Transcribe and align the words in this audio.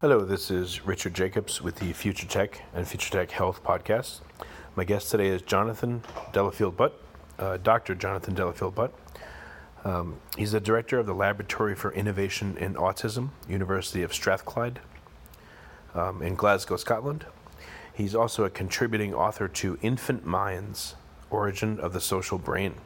Hello, 0.00 0.20
this 0.20 0.48
is 0.48 0.86
Richard 0.86 1.12
Jacobs 1.12 1.60
with 1.60 1.80
the 1.80 1.92
Future 1.92 2.28
Tech 2.28 2.62
and 2.72 2.86
Future 2.86 3.10
Tech 3.10 3.32
Health 3.32 3.64
podcast. 3.64 4.20
My 4.76 4.84
guest 4.84 5.10
today 5.10 5.26
is 5.26 5.42
Jonathan 5.42 6.04
Delafield 6.32 6.76
Butt, 6.76 7.02
uh, 7.36 7.56
Dr. 7.56 7.96
Jonathan 7.96 8.32
Delafield 8.32 8.76
Butt. 8.76 8.94
Um, 9.82 10.20
he's 10.36 10.52
the 10.52 10.60
director 10.60 11.00
of 11.00 11.06
the 11.06 11.14
Laboratory 11.14 11.74
for 11.74 11.92
Innovation 11.92 12.56
in 12.58 12.74
Autism, 12.74 13.30
University 13.48 14.04
of 14.04 14.14
Strathclyde 14.14 14.78
um, 15.96 16.22
in 16.22 16.36
Glasgow, 16.36 16.76
Scotland. 16.76 17.26
He's 17.92 18.14
also 18.14 18.44
a 18.44 18.50
contributing 18.50 19.12
author 19.12 19.48
to 19.48 19.80
Infant 19.82 20.24
Minds 20.24 20.94
Origin 21.28 21.80
of 21.80 21.92
the 21.92 22.00
Social 22.00 22.38
Brain. 22.38 22.76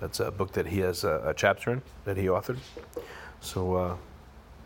That's 0.00 0.20
a 0.20 0.30
book 0.30 0.52
that 0.52 0.66
he 0.66 0.78
has 0.78 1.02
a, 1.02 1.20
a 1.26 1.34
chapter 1.34 1.72
in 1.72 1.82
that 2.04 2.16
he 2.16 2.26
authored. 2.26 2.58
So, 3.40 3.74
uh, 3.74 3.96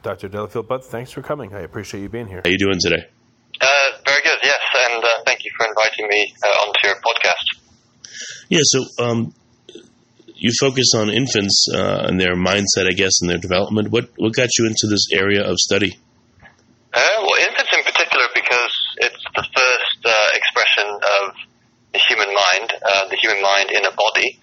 Dr. 0.09 0.29
Delafield 0.29 0.67
Butt, 0.67 0.87
thanks 0.87 1.13
for 1.13 1.21
coming. 1.21 1.53
I 1.53 1.61
appreciate 1.61 2.01
you 2.01 2.09
being 2.09 2.29
here. 2.29 2.41
How 2.41 2.49
are 2.49 2.51
you 2.51 2.57
doing 2.57 2.81
today? 2.81 3.05
Uh, 3.61 3.89
very 4.07 4.23
good, 4.25 4.41
yes, 4.43 4.57
and 4.89 5.05
uh, 5.05 5.09
thank 5.27 5.45
you 5.45 5.51
for 5.53 5.69
inviting 5.69 6.09
me 6.09 6.33
uh, 6.43 6.65
onto 6.65 6.81
your 6.89 6.97
podcast. 7.05 7.61
Yeah, 8.49 8.65
so 8.65 9.05
um, 9.05 9.35
you 10.33 10.51
focus 10.59 10.95
on 10.97 11.11
infants 11.11 11.69
uh, 11.75 12.09
and 12.09 12.19
their 12.19 12.37
mindset, 12.37 12.89
I 12.89 12.97
guess, 12.97 13.21
and 13.21 13.29
their 13.29 13.37
development. 13.37 13.91
What 13.93 14.09
what 14.17 14.33
got 14.33 14.49
you 14.57 14.65
into 14.65 14.89
this 14.89 15.13
area 15.13 15.45
of 15.45 15.59
study? 15.59 15.99
Uh, 16.41 17.01
well, 17.21 17.37
infants 17.45 17.69
in 17.77 17.85
particular, 17.85 18.33
because 18.33 18.75
it's 19.05 19.25
the 19.37 19.45
first 19.45 19.99
uh, 20.09 20.29
expression 20.33 20.89
of 20.89 21.37
the 21.93 22.01
human 22.09 22.33
mind, 22.33 22.73
the 23.13 23.19
human 23.21 23.43
mind 23.43 23.69
in 23.77 23.85
a 23.85 23.93
body. 23.93 24.41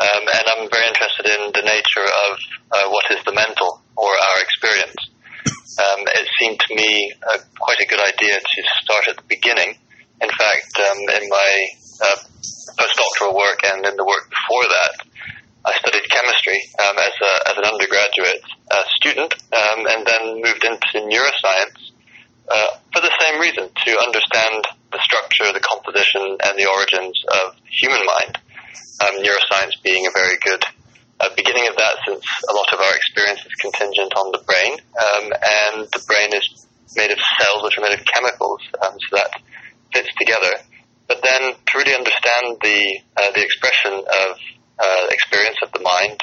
Um, 0.00 0.24
and 0.24 0.44
I'm 0.56 0.70
very 0.72 0.88
interested 0.88 1.26
in 1.36 1.52
the 1.52 1.68
nature 1.68 2.08
of 2.08 2.32
uh, 2.72 2.88
what 2.88 3.04
is 3.12 3.22
the 3.26 3.34
mental 3.36 3.81
me 6.82 7.12
quite 7.58 7.78
a 7.80 7.86
good 7.86 8.02
idea 8.02 8.34
to 8.34 8.58
start 8.82 9.06
at 9.08 9.16
the 9.16 9.28
beginning. 9.28 9.78
In 10.20 10.30
fact, 10.30 10.72
um, 10.78 10.98
in 11.22 11.28
my 11.28 11.52
uh, 12.02 12.18
postdoctoral 12.78 13.34
work 13.34 13.62
and 13.64 13.86
in 13.86 13.94
the 13.96 14.04
work 14.04 14.26
before 14.26 14.66
that, 14.66 14.94
I 15.64 15.72
studied 15.78 16.02
chemistry 16.10 16.58
um, 16.82 16.98
as, 16.98 17.14
a, 17.22 17.32
as 17.50 17.56
an 17.58 17.66
undergraduate 17.70 18.42
uh, 18.70 18.82
student 18.98 19.32
um, 19.54 19.86
and 19.86 20.06
then 20.06 20.42
moved 20.42 20.64
into 20.66 21.06
neuroscience 21.06 21.92
uh, 22.50 22.66
for 22.92 23.00
the 23.00 23.14
same 23.22 23.40
reason, 23.40 23.70
to 23.70 23.92
understand 24.02 24.66
the 24.90 24.98
structure, 24.98 25.52
the 25.54 25.62
composition, 25.62 26.36
and 26.42 26.58
the 26.58 26.66
origins 26.66 27.14
of 27.30 27.54
human 27.70 28.02
mind 28.02 28.38
um, 29.00 29.22
neuroscience 29.22 29.78
being 29.82 30.06
a 30.06 30.12
very 30.14 30.36
good 30.42 30.62
uh, 31.20 31.30
beginning 31.36 31.66
of 31.68 31.76
that 31.76 31.96
since 32.06 32.24
a 32.50 32.54
lot 32.54 32.66
of 32.72 32.80
our 32.80 32.94
experience 32.94 33.40
is 33.40 33.54
contingent 33.62 34.12
on 34.14 34.32
the 34.32 34.42
brain. 34.42 34.74
Um, 34.74 35.24
and 35.32 35.86
the 35.94 36.02
brain 36.06 36.34
is 36.34 36.66
made 36.96 37.10
of 37.10 37.18
cells 37.40 37.62
which 37.62 37.78
are 37.78 37.82
made 37.82 37.98
of 37.98 38.04
chemicals, 38.04 38.60
um, 38.82 38.96
so 39.08 39.16
that 39.16 39.30
fits 39.92 40.08
together. 40.18 40.52
But 41.08 41.22
then 41.22 41.52
to 41.52 41.72
really 41.78 41.94
understand 41.94 42.58
the, 42.62 43.00
uh, 43.16 43.30
the 43.34 43.42
expression 43.42 43.92
of 44.00 44.30
uh, 44.78 45.06
experience 45.10 45.56
of 45.62 45.72
the 45.72 45.80
mind, 45.80 46.20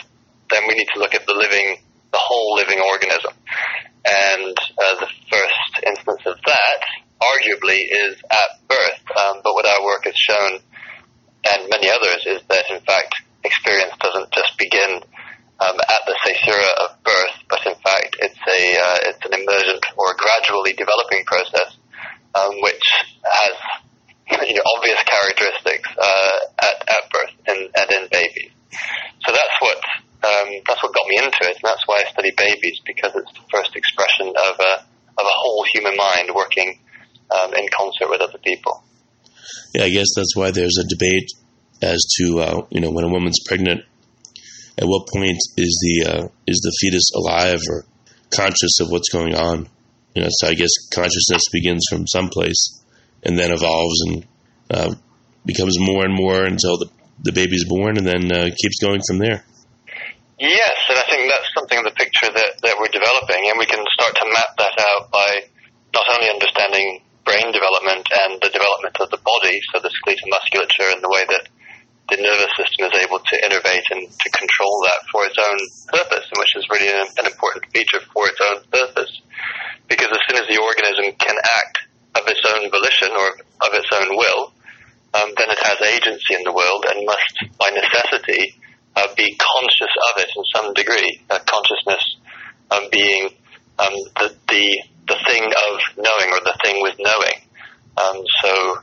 then 0.49 0.63
we 0.67 0.75
need 0.75 0.87
to 0.93 0.99
look 0.99 1.13
at 1.13 1.25
the 1.25 1.33
living, 1.33 1.77
the 2.11 2.21
whole 2.21 2.55
living 2.55 2.79
organism. 2.79 3.33
And 4.05 4.55
uh, 4.57 4.95
the 4.99 5.09
first 5.29 5.73
instance 5.85 6.21
of 6.25 6.37
that, 6.45 6.81
arguably, 7.21 7.85
is 7.85 8.15
at 8.31 8.67
birth. 8.67 9.03
Um, 9.17 9.41
but 9.43 9.53
what 9.53 9.67
our 9.67 9.83
work 9.83 10.05
has 10.05 10.15
shown 10.15 10.61
and 11.45 11.69
many 11.69 11.89
others 11.89 12.21
is 12.25 12.41
that 12.49 12.65
in 12.69 12.81
fact 12.81 13.15
experience 13.43 13.93
doesn't 14.01 14.31
just 14.31 14.57
begin 14.57 15.01
um, 15.59 15.77
at 15.79 16.01
the 16.07 16.15
caesura 16.23 16.69
of 16.83 17.03
birth, 17.03 17.35
but 17.49 17.59
in 17.65 17.75
fact 17.75 18.15
it's 18.19 18.39
it's 19.07 19.23
an 19.25 19.33
emergent 19.33 19.83
or 19.97 20.11
a 20.11 20.17
gradually 20.17 20.73
developing 20.73 21.23
process 21.25 21.77
um, 22.35 22.53
which 22.61 22.85
has 23.23 23.55
you 24.47 24.55
know, 24.55 24.65
obvious 24.77 25.01
characteristics 25.03 25.89
uh, 25.97 26.37
at, 26.61 26.77
at 26.87 27.03
birth 27.09 27.35
and, 27.47 27.69
and 27.75 27.87
in 27.91 28.03
babies. 28.11 28.51
So 29.25 29.33
that's 29.33 29.57
what 29.59 29.79
um, 30.19 30.49
that's 30.67 30.83
what 30.83 30.93
got 30.93 31.07
me 31.07 31.15
into 31.17 31.41
it, 31.47 31.55
and 31.55 31.63
that's 31.63 31.81
why 31.87 32.03
I 32.05 32.11
study 32.11 32.31
babies 32.35 32.77
because 32.85 33.15
it's 33.15 33.31
the 33.33 33.47
first 33.49 33.75
expression 33.75 34.27
of 34.29 34.59
a 34.59 34.73
of 35.17 35.25
a 35.25 35.35
whole 35.41 35.65
human 35.73 35.95
mind 35.97 36.29
working 36.35 36.79
um, 37.31 37.53
in 37.53 37.65
concert 37.73 38.09
with 38.09 38.21
other 38.21 38.37
people 38.43 38.83
yeah, 39.73 39.85
I 39.85 39.89
guess 39.89 40.07
that's 40.15 40.35
why 40.35 40.51
there's 40.51 40.77
a 40.77 40.87
debate 40.87 41.29
as 41.81 42.03
to 42.17 42.39
uh, 42.39 42.61
you 42.69 42.81
know 42.81 42.91
when 42.91 43.05
a 43.05 43.09
woman's 43.09 43.39
pregnant, 43.45 43.81
at 44.77 44.87
what 44.87 45.07
point 45.13 45.37
is 45.57 45.79
the 45.81 46.09
uh, 46.09 46.27
is 46.47 46.59
the 46.63 46.75
fetus 46.79 47.11
alive 47.15 47.61
or 47.69 47.85
conscious 48.31 48.79
of 48.81 48.89
what's 48.89 49.09
going 49.09 49.35
on? 49.35 49.67
You 50.15 50.23
know, 50.23 50.29
so 50.31 50.47
I 50.47 50.53
guess 50.53 50.71
consciousness 50.93 51.43
begins 51.51 51.85
from 51.89 52.07
someplace 52.07 52.83
and 53.23 53.37
then 53.37 53.51
evolves 53.51 54.01
and 54.07 54.25
uh, 54.71 54.95
becomes 55.45 55.77
more 55.79 56.05
and 56.05 56.15
more 56.15 56.43
until 56.43 56.77
the 56.77 56.89
the 57.21 57.35
baby's 57.35 57.67
born, 57.67 57.97
and 57.97 58.07
then 58.07 58.31
uh, 58.31 58.47
keeps 58.55 58.79
going 58.79 59.01
from 59.07 59.19
there. 59.19 59.43
Yes, 60.39 60.77
and 60.87 60.97
I 60.97 61.05
think 61.11 61.27
that's 61.27 61.51
something 61.51 61.79
of 61.83 61.87
the 61.91 61.97
picture 61.99 62.31
that, 62.31 62.63
that 62.63 62.79
we're 62.79 62.95
developing, 62.95 63.43
and 63.51 63.59
we 63.59 63.67
can 63.67 63.83
start 63.91 64.15
to 64.15 64.25
map 64.31 64.55
that 64.55 64.75
out 64.79 65.11
by 65.11 65.43
not 65.91 66.07
only 66.15 66.31
understanding 66.31 67.03
brain 67.27 67.51
development 67.51 68.07
and 68.07 68.39
the 68.39 68.47
development 68.47 68.95
of 69.03 69.11
the 69.11 69.19
body, 69.19 69.59
so 69.67 69.83
the 69.83 69.91
skeletal 69.91 70.31
musculature 70.31 70.89
and 70.95 71.03
the 71.03 71.11
way 71.11 71.27
that 71.27 71.51
the 72.09 72.21
nervous 72.21 72.51
system 72.57 72.89
is 72.89 72.95
able 73.01 73.19
to 73.19 73.35
innervate 73.45 73.87
and 73.91 74.09
to 74.09 74.27
control 74.31 74.75
that 74.85 75.01
for 75.11 75.25
its 75.25 75.37
own 75.37 75.59
purpose, 75.93 76.25
which 76.37 76.53
is 76.57 76.65
really 76.69 76.89
an, 76.89 77.07
an 77.17 77.25
important 77.25 77.65
feature 77.73 78.01
for 78.13 78.27
its 78.27 78.39
own 78.41 78.63
purpose. 78.71 79.11
Because 79.87 80.09
as 80.11 80.21
soon 80.27 80.37
as 80.41 80.47
the 80.49 80.61
organism 80.61 81.13
can 81.17 81.37
act 81.37 81.77
of 82.15 82.23
its 82.27 82.41
own 82.45 82.69
volition 82.69 83.11
or 83.13 83.27
of 83.65 83.71
its 83.73 83.89
own 83.93 84.09
will, 84.17 84.53
um, 85.13 85.33
then 85.37 85.49
it 85.49 85.61
has 85.65 85.77
agency 85.89 86.37
in 86.37 86.43
the 86.43 86.53
world 86.53 86.85
and 86.85 87.05
must, 87.05 87.57
by 87.57 87.69
necessity, 87.73 88.53
uh, 88.95 89.07
be 89.15 89.37
conscious 89.37 89.93
of 90.13 90.21
it 90.21 90.29
in 90.29 90.43
some 90.55 90.73
degree. 90.73 91.21
Uh, 91.29 91.39
consciousness 91.45 92.03
um, 92.71 92.83
being 92.91 93.29
um, 93.79 93.93
the, 94.17 94.35
the 94.49 94.65
the 95.09 95.17
thing 95.25 95.43
of 95.43 95.73
knowing 95.97 96.29
or 96.31 96.41
the 96.45 96.57
thing 96.63 96.81
with 96.81 96.95
knowing. 96.99 97.37
Um, 97.97 98.23
so 98.43 98.77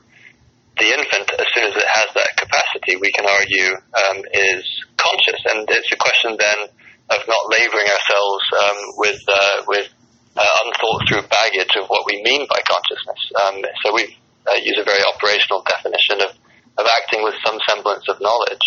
the 0.76 0.92
infant, 0.92 1.28
as 1.32 1.48
soon 1.56 1.64
as 1.64 1.76
it 1.76 1.88
has 1.88 2.08
that 2.12 2.36
capacity, 2.36 3.00
we 3.00 3.10
can 3.12 3.24
argue 3.24 3.72
um, 3.72 4.18
is 4.32 4.64
conscious, 5.00 5.40
and 5.48 5.64
it's 5.68 5.92
a 5.92 5.96
question 5.96 6.36
then 6.36 6.68
of 7.08 7.20
not 7.28 7.44
laboring 7.48 7.88
ourselves 7.88 8.44
um, 8.60 8.78
with 9.00 9.20
uh, 9.28 9.56
with 9.66 9.88
uh, 10.36 10.52
unthought 10.64 11.00
through 11.08 11.24
baggage 11.32 11.72
of 11.80 11.88
what 11.88 12.04
we 12.04 12.20
mean 12.22 12.44
by 12.48 12.60
consciousness. 12.68 13.20
Um, 13.40 13.56
so 13.84 13.94
we 13.94 14.16
uh, 14.44 14.60
use 14.60 14.76
a 14.76 14.84
very 14.84 15.00
operational 15.00 15.64
definition 15.64 16.20
of, 16.20 16.36
of 16.76 16.84
acting 16.84 17.24
with 17.24 17.34
some 17.44 17.58
semblance 17.68 18.04
of 18.08 18.20
knowledge. 18.20 18.66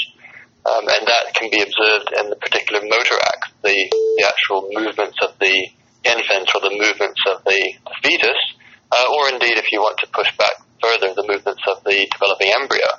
Um, 0.66 0.84
and 0.92 1.08
that 1.08 1.34
can 1.36 1.50
be 1.50 1.62
observed 1.62 2.12
in 2.20 2.30
the 2.30 2.36
particular 2.36 2.82
motor 2.84 3.16
acts, 3.16 3.54
the, 3.64 3.78
the 4.18 4.26
actual 4.28 4.68
movements 4.74 5.18
of 5.24 5.38
the 5.40 5.56
infant 6.04 6.52
or 6.54 6.62
the 6.62 6.76
movements 6.76 7.22
of 7.32 7.44
the, 7.46 7.62
the 7.86 7.96
fetus, 8.04 8.38
uh, 8.92 9.06
or 9.14 9.30
indeed, 9.30 9.58
if 9.58 9.72
you 9.72 9.80
want 9.80 9.98
to 10.00 10.08
push 10.12 10.28
back 10.38 10.60
further, 10.82 11.14
the 11.14 11.28
movements 11.28 11.64
of 11.68 11.84
the 11.84 12.08
developing 12.12 12.52
embryo. 12.52 12.90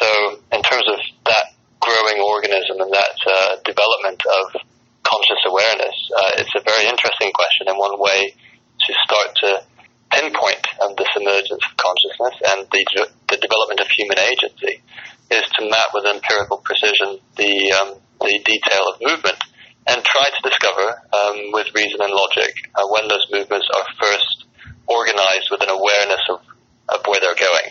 So, 0.00 0.08
in 0.52 0.62
terms 0.62 0.86
of 0.88 0.98
that 1.24 1.54
growing 1.80 2.18
organism 2.20 2.80
and 2.80 2.92
that 2.92 3.16
uh, 3.26 3.56
development 3.64 4.20
of 4.26 4.60
conscious 5.04 5.42
awareness, 5.46 5.96
uh, 6.16 6.42
it's 6.42 6.54
a 6.56 6.64
very 6.66 6.90
interesting 6.90 7.30
question 7.30 7.70
and 7.70 7.78
one 7.78 7.94
way 8.00 8.34
to 8.34 8.90
start 9.06 9.30
to 9.42 9.62
pinpoint 10.10 10.64
of 10.82 10.96
this 10.96 11.10
emergence 11.18 11.62
of 11.62 11.72
consciousness 11.76 12.36
and 12.54 12.66
the, 12.70 12.82
the 13.28 13.38
development 13.38 13.80
of 13.80 13.88
human 13.90 14.18
agency 14.18 14.82
is 15.30 15.42
to 15.58 15.68
map 15.68 15.90
with 15.94 16.06
empirical 16.06 16.58
precision 16.62 17.18
the, 17.36 17.52
um, 17.74 17.98
the 18.22 18.38
detail 18.46 18.86
of 18.86 19.02
movement 19.02 19.38
and 19.86 20.02
try 20.02 20.26
to 20.30 20.40
discover 20.48 21.02
um, 21.14 21.50
with 21.52 21.66
reason 21.74 21.98
and 22.02 22.12
logic 22.12 22.54
uh, 22.74 22.86
when 22.90 23.08
those 23.08 23.26
movements 23.30 23.66
are 23.74 23.86
first 23.98 24.46
organized 24.86 25.50
with 25.50 25.62
an 25.62 25.70
awareness 25.70 26.22
of, 26.30 26.40
of 26.88 27.00
where 27.06 27.20
they're 27.20 27.38
going. 27.38 27.70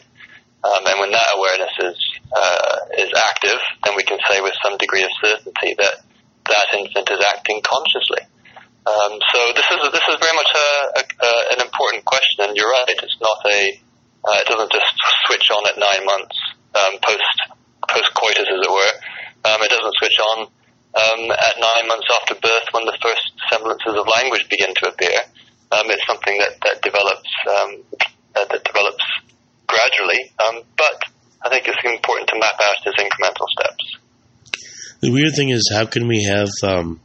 Um, 0.65 0.81
and 0.81 0.97
when 0.97 1.11
that 1.13 1.29
awareness 1.37 1.73
is 1.93 1.97
uh, 2.33 2.77
is 2.97 3.11
active, 3.13 3.59
then 3.85 3.93
we 3.95 4.03
can 4.03 4.17
say 4.29 4.41
with 4.41 4.53
some 4.65 4.77
degree 4.77 5.03
of 5.03 5.13
certainty 5.21 5.77
that 5.77 6.01
that 6.49 6.67
infant 6.73 7.05
is 7.09 7.21
acting 7.21 7.61
consciously. 7.61 8.25
Um, 8.85 9.13
so 9.33 9.39
this 9.53 9.67
is 9.69 9.81
this 9.93 10.05
is 10.09 10.17
very 10.17 10.33
much 10.33 10.51
a, 10.57 10.67
a, 10.97 11.01
a, 11.05 11.31
an 11.57 11.59
important 11.61 12.05
question, 12.05 12.49
and 12.49 12.57
you're 12.57 12.69
right. 12.69 12.89
It's 12.89 13.21
not 13.21 13.39
a 13.45 13.59
uh, 14.25 14.37
it 14.41 14.47
doesn't 14.49 14.71
just 14.73 14.89
switch 15.29 15.47
on 15.53 15.69
at 15.69 15.77
nine 15.77 16.05
months 16.05 16.37
um, 16.73 16.93
post 17.01 17.37
post 17.85 18.09
coitus, 18.17 18.49
as 18.49 18.61
it 18.61 18.71
were. 18.73 18.93
Um, 19.45 19.61
it 19.61 19.69
doesn't 19.69 19.95
switch 20.01 20.17
on 20.33 20.37
um, 20.97 21.21
at 21.29 21.55
nine 21.61 21.85
months 21.87 22.09
after 22.09 22.33
birth 22.41 22.67
when 22.73 22.85
the 22.89 22.97
first 23.05 23.25
semblances 23.53 23.93
of 23.93 24.05
language 24.17 24.49
begin 24.49 24.73
to 24.81 24.89
appear. 24.89 25.17
Um, 25.73 25.89
it's 25.93 26.05
something 26.09 26.37
that 26.41 26.57
that 26.65 26.81
develops 26.81 27.29
um, 27.53 27.85
uh, 28.35 28.45
that 28.45 28.63
develops 28.63 29.03
gradually, 29.67 30.31
um, 30.45 30.61
but 30.77 31.01
I 31.43 31.49
think 31.49 31.67
it's 31.67 31.77
important 31.83 32.29
to 32.29 32.39
map 32.39 32.59
out 32.61 32.75
as 32.85 32.93
incremental 32.95 33.47
steps. 33.59 33.97
The 35.01 35.11
weird 35.11 35.35
thing 35.35 35.49
is, 35.49 35.69
how 35.71 35.85
can 35.85 36.07
we 36.07 36.23
have 36.23 36.49
um, 36.63 36.99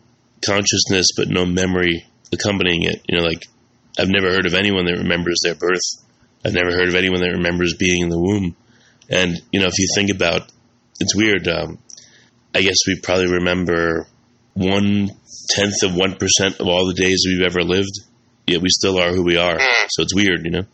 consciousness 0.44 1.08
but 1.16 1.28
no 1.28 1.44
memory 1.44 2.06
accompanying 2.32 2.84
it? 2.84 3.02
You 3.08 3.18
know, 3.18 3.24
like 3.24 3.44
I've 3.98 4.08
never 4.08 4.30
heard 4.30 4.46
of 4.46 4.54
anyone 4.54 4.86
that 4.86 4.98
remembers 4.98 5.40
their 5.42 5.54
birth. 5.54 5.80
I've 6.44 6.54
never 6.54 6.72
heard 6.72 6.88
of 6.88 6.94
anyone 6.94 7.20
that 7.20 7.30
remembers 7.32 7.74
being 7.78 8.02
in 8.02 8.08
the 8.08 8.18
womb. 8.18 8.56
And 9.10 9.36
you 9.52 9.60
know, 9.60 9.66
if 9.66 9.78
you 9.78 9.86
think 9.94 10.10
about, 10.10 10.50
it's 11.00 11.14
weird. 11.14 11.48
Um, 11.48 11.78
I 12.54 12.62
guess 12.62 12.76
we 12.86 12.98
probably 13.00 13.30
remember 13.30 14.06
one 14.54 15.10
tenth 15.50 15.82
of 15.82 15.94
one 15.94 16.16
percent 16.16 16.60
of 16.60 16.66
all 16.66 16.86
the 16.86 16.94
days 16.94 17.24
we've 17.26 17.46
ever 17.46 17.62
lived. 17.62 18.00
Yet 18.46 18.62
we 18.62 18.68
still 18.70 18.98
are 18.98 19.12
who 19.12 19.22
we 19.22 19.36
are. 19.36 19.58
Mm. 19.58 19.86
So 19.90 20.02
it's 20.02 20.14
weird, 20.14 20.44
you 20.44 20.50
know. 20.50 20.64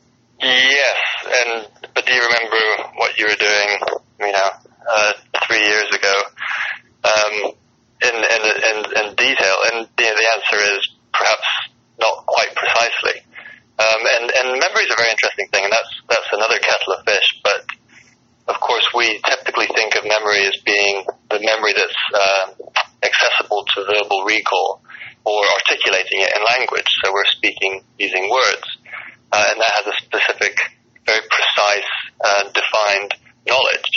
Yes, 0.40 0.98
and 1.24 1.66
but 1.94 2.04
do 2.04 2.12
you 2.12 2.20
remember 2.20 2.92
what 2.96 3.16
you 3.18 3.26
were 3.26 3.40
doing? 3.40 3.68
You 4.20 4.32
know, 4.32 4.50
uh, 4.84 5.12
three 5.46 5.64
years 5.64 5.88
ago, 5.92 6.14
um, 7.04 7.52
in, 8.02 8.14
in, 8.14 8.42
in, 8.44 8.76
in 8.84 9.14
detail, 9.16 9.56
and 9.72 9.88
the, 9.96 10.04
the 10.04 10.28
answer 10.36 10.76
is 10.76 10.80
perhaps 11.12 11.48
not 11.98 12.26
quite 12.26 12.54
precisely. 12.54 13.22
Um, 13.78 14.00
and, 14.20 14.24
and 14.32 14.46
memory 14.60 14.84
is 14.84 14.92
a 14.92 14.96
very 14.96 15.10
interesting 15.10 15.48
thing, 15.52 15.64
and 15.64 15.72
that's 15.72 15.92
that's 16.08 16.30
another 16.32 16.58
kettle 16.58 16.94
of 16.96 17.04
fish. 17.04 17.28
But 17.44 17.64
of 18.48 18.60
course, 18.60 18.86
we 18.94 19.20
typically 19.24 19.68
think 19.74 19.96
of 19.96 20.04
memory 20.04 20.44
as 20.46 20.56
being 20.64 21.04
the 21.30 21.40
memory 21.40 21.72
that's 21.76 22.02
uh, 22.14 22.46
accessible 23.04 23.64
to 23.74 23.84
verbal 23.84 24.24
recall 24.24 24.80
or 25.24 25.42
articulating 25.60 26.22
it 26.22 26.32
in 26.36 26.42
language. 26.56 26.86
So 27.04 27.12
we're 27.12 27.28
speaking 27.36 27.82
using 27.98 28.30
words, 28.30 28.64
uh, 29.32 29.44
and 29.50 29.60
that 29.60 29.72
has 29.74 29.86
a 29.86 29.96
specific 30.04 30.56
very 31.06 31.22
precise, 31.30 31.90
uh, 32.24 32.42
defined 32.50 33.14
knowledge. 33.46 33.90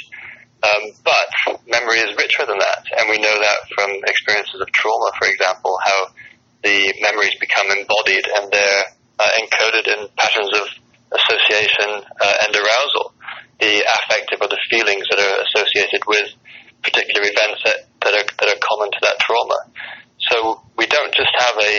Um, 0.61 0.91
but 1.03 1.29
memory 1.67 1.99
is 1.99 2.11
richer 2.17 2.45
than 2.45 2.59
that, 2.59 2.83
and 2.99 3.09
we 3.09 3.17
know 3.17 3.31
that 3.31 3.57
from 3.73 3.91
experiences 4.05 4.59
of 4.59 4.67
trauma, 4.71 5.11
for 5.17 5.27
example, 5.27 5.77
how 5.83 6.07
the 6.63 6.93
memories 7.01 7.31
become 7.39 7.71
embodied 7.71 8.27
and 8.27 8.51
they're 8.51 8.83
uh, 9.19 9.31
encoded 9.39 9.87
in 9.87 10.07
patterns 10.17 10.51
of 10.59 10.67
association 11.15 12.03
uh, 12.21 12.35
and 12.45 12.55
arousal, 12.55 13.13
the 13.59 13.83
affective 14.03 14.39
or 14.41 14.47
the 14.47 14.59
feelings 14.69 15.03
that 15.09 15.19
are 15.19 15.43
associated 15.47 16.03
with 16.07 16.27
particular 16.83 17.23
events 17.23 17.61
that, 17.65 17.87
that 18.03 18.13
are 18.13 18.27
that 18.39 18.47
are 18.47 18.59
common 18.63 18.91
to 18.91 18.99
that 19.01 19.19
trauma. 19.19 19.59
So 20.31 20.61
we 20.77 20.85
don't 20.87 21.13
just 21.15 21.31
have 21.39 21.55
a, 21.57 21.73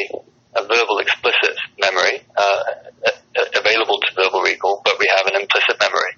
a 0.57 0.63
verbal 0.67 0.99
explicit 0.99 1.57
memory. 1.81 2.23
Uh, 2.37 2.63
uh, 3.07 3.10
available 3.37 4.01
to 4.01 4.15
verbal 4.17 4.43
recall, 4.43 4.83
but 4.85 4.99
we 4.99 5.07
have 5.17 5.27
an 5.27 5.41
implicit 5.41 5.79
memory, 5.79 6.15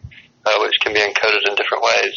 uh, 0.46 0.56
which 0.60 0.76
can 0.80 0.92
be 0.92 1.00
encoded 1.00 1.44
in 1.48 1.54
different 1.54 1.84
ways. 1.84 2.14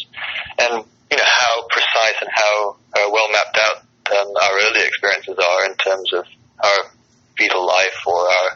And 0.58 0.72
you 1.10 1.16
know 1.16 1.30
how 1.30 1.52
precise 1.70 2.18
and 2.20 2.30
how 2.32 2.76
uh, 2.96 3.08
well 3.12 3.28
mapped 3.30 3.58
out 3.62 3.86
um, 4.10 4.28
our 4.42 4.54
early 4.66 4.86
experiences 4.86 5.36
are 5.38 5.64
in 5.66 5.74
terms 5.76 6.12
of 6.14 6.24
our 6.62 6.90
fetal 7.36 7.66
life 7.66 7.98
or 8.06 8.20
our 8.20 8.48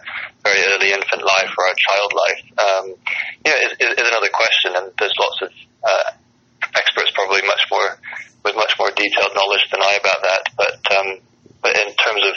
very 0.42 0.62
early 0.72 0.92
infant 0.92 1.22
life 1.22 1.52
or 1.52 1.64
our 1.68 1.76
child 1.76 2.10
life, 2.16 2.42
um, 2.58 2.86
you 3.44 3.50
know, 3.52 3.58
is, 3.60 3.72
is, 3.76 4.08
another 4.08 4.32
question. 4.32 4.72
And 4.72 4.92
there's 4.98 5.12
lots 5.20 5.38
of 5.42 5.50
uh, 5.84 6.10
experts, 6.74 7.12
probably 7.14 7.42
much 7.42 7.60
more 7.70 7.98
with 8.44 8.56
much 8.56 8.72
more 8.78 8.90
detailed 8.90 9.36
knowledge 9.36 9.64
than 9.70 9.82
I 9.84 10.00
about 10.00 10.22
that. 10.24 10.42
But 10.56 10.80
um, 10.96 11.08
but 11.60 11.76
in 11.76 11.92
terms 11.92 12.22
of 12.24 12.34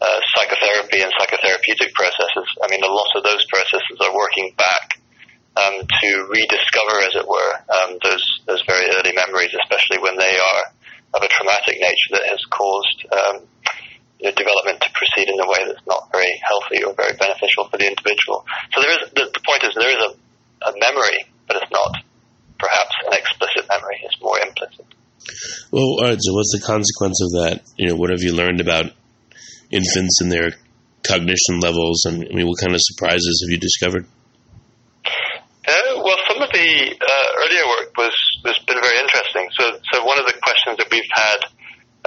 uh, 0.00 0.20
psychotherapy 0.36 1.00
and 1.00 1.12
psychotherapeutic 1.16 1.92
processes, 1.94 2.48
I 2.62 2.68
mean, 2.68 2.84
a 2.84 2.92
lot 2.92 3.10
of 3.16 3.24
those 3.24 3.44
processes 3.48 3.96
are 4.00 4.14
working 4.14 4.52
back 4.56 5.00
um, 5.56 5.88
to 5.88 6.08
rediscover, 6.28 6.96
as 7.00 7.16
it 7.16 7.26
were, 7.26 7.52
um, 7.72 7.96
those 8.04 8.24
those 8.44 8.62
very 8.68 8.84
early 8.92 9.16
memories, 9.16 9.56
especially 9.64 9.98
when 10.04 10.18
they 10.18 10.36
are 10.36 10.62
of 11.16 11.22
a 11.22 11.28
traumatic 11.32 11.80
nature 11.80 12.12
that 12.12 12.28
has 12.28 12.40
caused 12.52 12.98
um, 13.08 13.36
you 14.20 14.28
know, 14.28 14.34
development 14.36 14.84
to 14.84 14.90
proceed 14.92 15.32
in 15.32 15.40
a 15.40 15.48
way 15.48 15.64
that's 15.64 15.86
not 15.88 16.12
very 16.12 16.28
healthy 16.44 16.84
or 16.84 16.92
very 16.92 17.16
beneficial 17.16 17.68
for 17.72 17.80
the 17.80 17.88
individual. 17.88 18.44
So 18.76 18.84
there 18.84 18.92
is 18.92 19.08
the, 19.16 19.24
the 19.32 19.42
point 19.48 19.64
is 19.64 19.72
there 19.72 19.96
is 19.96 20.02
a, 20.04 20.12
a 20.68 20.72
memory, 20.76 21.24
but 21.48 21.56
it's 21.56 21.72
not 21.72 21.96
perhaps 22.60 22.94
an 23.08 23.16
explicit 23.16 23.64
memory; 23.72 23.96
it's 24.04 24.20
more 24.20 24.36
implicit. 24.44 24.84
Well, 25.72 26.04
all 26.04 26.04
right. 26.04 26.20
So, 26.20 26.36
what's 26.36 26.52
the 26.52 26.60
consequence 26.60 27.16
of 27.24 27.30
that? 27.40 27.64
You 27.76 27.88
know, 27.88 27.96
what 27.96 28.10
have 28.10 28.20
you 28.20 28.36
learned 28.36 28.60
about 28.60 28.92
infants 29.70 30.20
and 30.20 30.30
their 30.30 30.52
cognition 31.06 31.60
levels? 31.60 32.04
And 32.04 32.24
I 32.24 32.34
mean, 32.34 32.46
what 32.46 32.60
kind 32.60 32.74
of 32.74 32.80
surprises 32.82 33.44
have 33.44 33.50
you 33.50 33.58
discovered? 33.58 34.06
Uh, 35.66 35.98
well, 35.98 36.18
some 36.30 36.38
of 36.42 36.50
the 36.54 36.70
uh, 36.94 37.28
earlier 37.42 37.66
work 37.66 37.90
was 37.98 38.14
has 38.46 38.58
been 38.66 38.78
very 38.78 38.98
interesting. 39.02 39.50
So, 39.58 39.64
so 39.92 40.04
one 40.04 40.18
of 40.18 40.26
the 40.26 40.38
questions 40.38 40.78
that 40.78 40.86
we've 40.90 41.10
had 41.10 41.40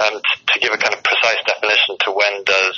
um, 0.00 0.16
t- 0.16 0.44
to 0.48 0.56
give 0.64 0.72
a 0.72 0.80
kind 0.80 0.96
of 0.96 1.04
precise 1.04 1.40
definition 1.44 2.00
to 2.08 2.12
when 2.16 2.40
does 2.48 2.76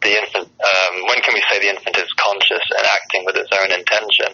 the 0.00 0.16
infant, 0.16 0.48
um, 0.48 0.94
when 1.12 1.20
can 1.20 1.36
we 1.36 1.44
say 1.52 1.60
the 1.60 1.68
infant 1.68 1.96
is 1.96 2.08
conscious 2.16 2.64
and 2.72 2.84
acting 2.88 3.28
with 3.28 3.36
its 3.36 3.52
own 3.52 3.68
intention? 3.68 4.32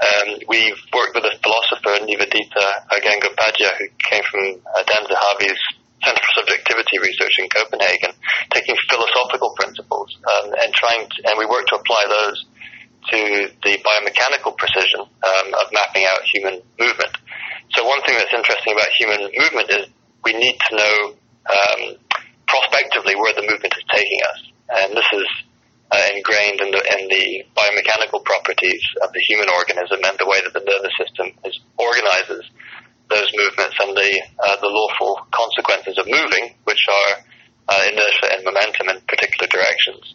Um, 0.00 0.28
we've 0.48 0.80
worked 0.94 1.18
with 1.18 1.26
a 1.26 1.34
philosopher, 1.42 2.06
Nivedita 2.06 2.66
Gangopadhyay, 3.02 3.74
who 3.82 3.86
came 3.98 4.24
from 4.30 4.62
uh, 4.62 4.82
Dan 4.86 5.04
Zahavi's 5.10 5.60
Center 6.04 6.20
for 6.20 6.32
Subjectivity 6.44 6.98
Research 6.98 7.34
in 7.38 7.48
Copenhagen, 7.48 8.12
taking 8.50 8.76
philosophical 8.88 9.52
principles 9.56 10.08
um, 10.24 10.52
and 10.52 10.72
trying, 10.72 11.06
to, 11.08 11.18
and 11.28 11.34
we 11.38 11.46
work 11.46 11.66
to 11.68 11.76
apply 11.76 12.04
those 12.08 12.38
to 13.10 13.18
the 13.64 13.74
biomechanical 13.80 14.56
precision 14.56 15.00
um, 15.00 15.46
of 15.54 15.66
mapping 15.72 16.04
out 16.04 16.20
human 16.32 16.60
movement. 16.78 17.16
So 17.72 17.84
one 17.84 18.02
thing 18.04 18.16
that's 18.18 18.32
interesting 18.34 18.74
about 18.74 18.88
human 18.98 19.20
movement 19.32 19.68
is 19.70 19.86
we 20.24 20.32
need 20.34 20.56
to 20.68 20.76
know 20.76 20.96
um, 21.48 21.82
prospectively 22.46 23.16
where 23.16 23.32
the 23.32 23.46
movement 23.46 23.72
is 23.72 23.84
taking 23.92 24.20
us, 24.28 24.40
and 24.68 24.96
this 24.96 25.08
is 25.12 25.28
uh, 25.90 26.06
ingrained 26.14 26.60
in 26.60 26.70
the, 26.70 26.82
in 26.98 27.08
the 27.08 27.26
biomechanical 27.56 28.22
properties 28.24 28.82
of 29.02 29.12
the 29.12 29.22
human 29.26 29.48
organism 29.50 29.98
and 30.04 30.18
the 30.18 30.26
way 30.26 30.38
that 30.44 30.52
the 30.52 30.62
nervous 30.62 30.94
system 30.98 31.32
is 31.44 31.58
organizes 31.78 32.44
those 33.10 33.26
movements 33.34 33.74
and 33.82 33.96
the 33.96 34.22
uh, 34.38 34.56
the 34.62 34.70
lawful 34.70 35.09
moving, 36.10 36.54
which 36.64 36.82
are 36.90 37.22
uh, 37.70 37.82
inertia 37.86 38.34
and 38.34 38.44
momentum 38.44 38.90
in 38.90 38.98
particular 39.06 39.46
directions. 39.46 40.14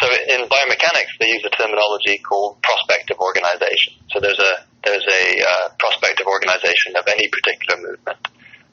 So 0.00 0.08
in 0.08 0.48
biomechanics, 0.48 1.16
they 1.20 1.28
use 1.28 1.44
a 1.44 1.52
terminology 1.56 2.18
called 2.18 2.60
prospective 2.62 3.18
organization. 3.18 3.96
So 4.12 4.20
there's 4.20 4.38
a 4.38 4.52
there's 4.84 5.04
a 5.04 5.24
uh, 5.40 5.66
prospective 5.78 6.26
organization 6.26 6.96
of 6.98 7.06
any 7.06 7.28
particular 7.28 7.76
movement. 7.90 8.20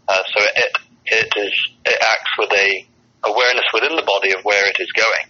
Uh, 0.08 0.24
so 0.36 0.40
it 0.44 0.72
it 1.06 1.32
is 1.38 1.54
it 1.86 1.98
acts 2.02 2.34
with 2.38 2.52
a 2.52 2.88
awareness 3.24 3.66
within 3.74 3.96
the 3.96 4.08
body 4.08 4.32
of 4.32 4.44
where 4.44 4.68
it 4.68 4.78
is 4.80 4.92
going. 4.92 5.26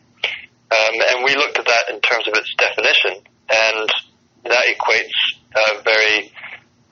Um, 0.69 0.95
and 1.09 1.25
we 1.25 1.33
looked 1.35 1.57
at 1.57 1.65
that 1.65 1.89
in 1.89 1.99
terms 2.01 2.27
of 2.27 2.33
its 2.37 2.53
definition, 2.53 3.25
and 3.49 3.89
that 4.45 4.65
equates 4.69 5.17
uh, 5.55 5.81
very 5.81 6.31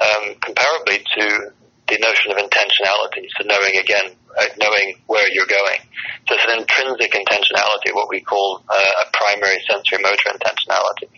um, 0.02 0.36
comparably 0.42 1.06
to 1.18 1.54
the 1.88 1.98
notion 2.04 2.34
of 2.34 2.38
intentionality. 2.38 3.30
So 3.38 3.48
knowing 3.48 3.78
again, 3.78 4.18
uh, 4.38 4.46
knowing 4.60 5.00
where 5.08 5.26
you're 5.32 5.50
going. 5.50 5.80
So 6.28 6.36
it's 6.36 6.46
an 6.46 6.62
intrinsic 6.62 7.16
intentionality, 7.16 7.96
what 7.96 8.10
we 8.10 8.22
call 8.22 8.62
uh, 8.68 8.92
a 9.02 9.06
primary 9.16 9.58
sensory 9.70 10.04
motor 10.04 10.30
intentionality. 10.36 11.10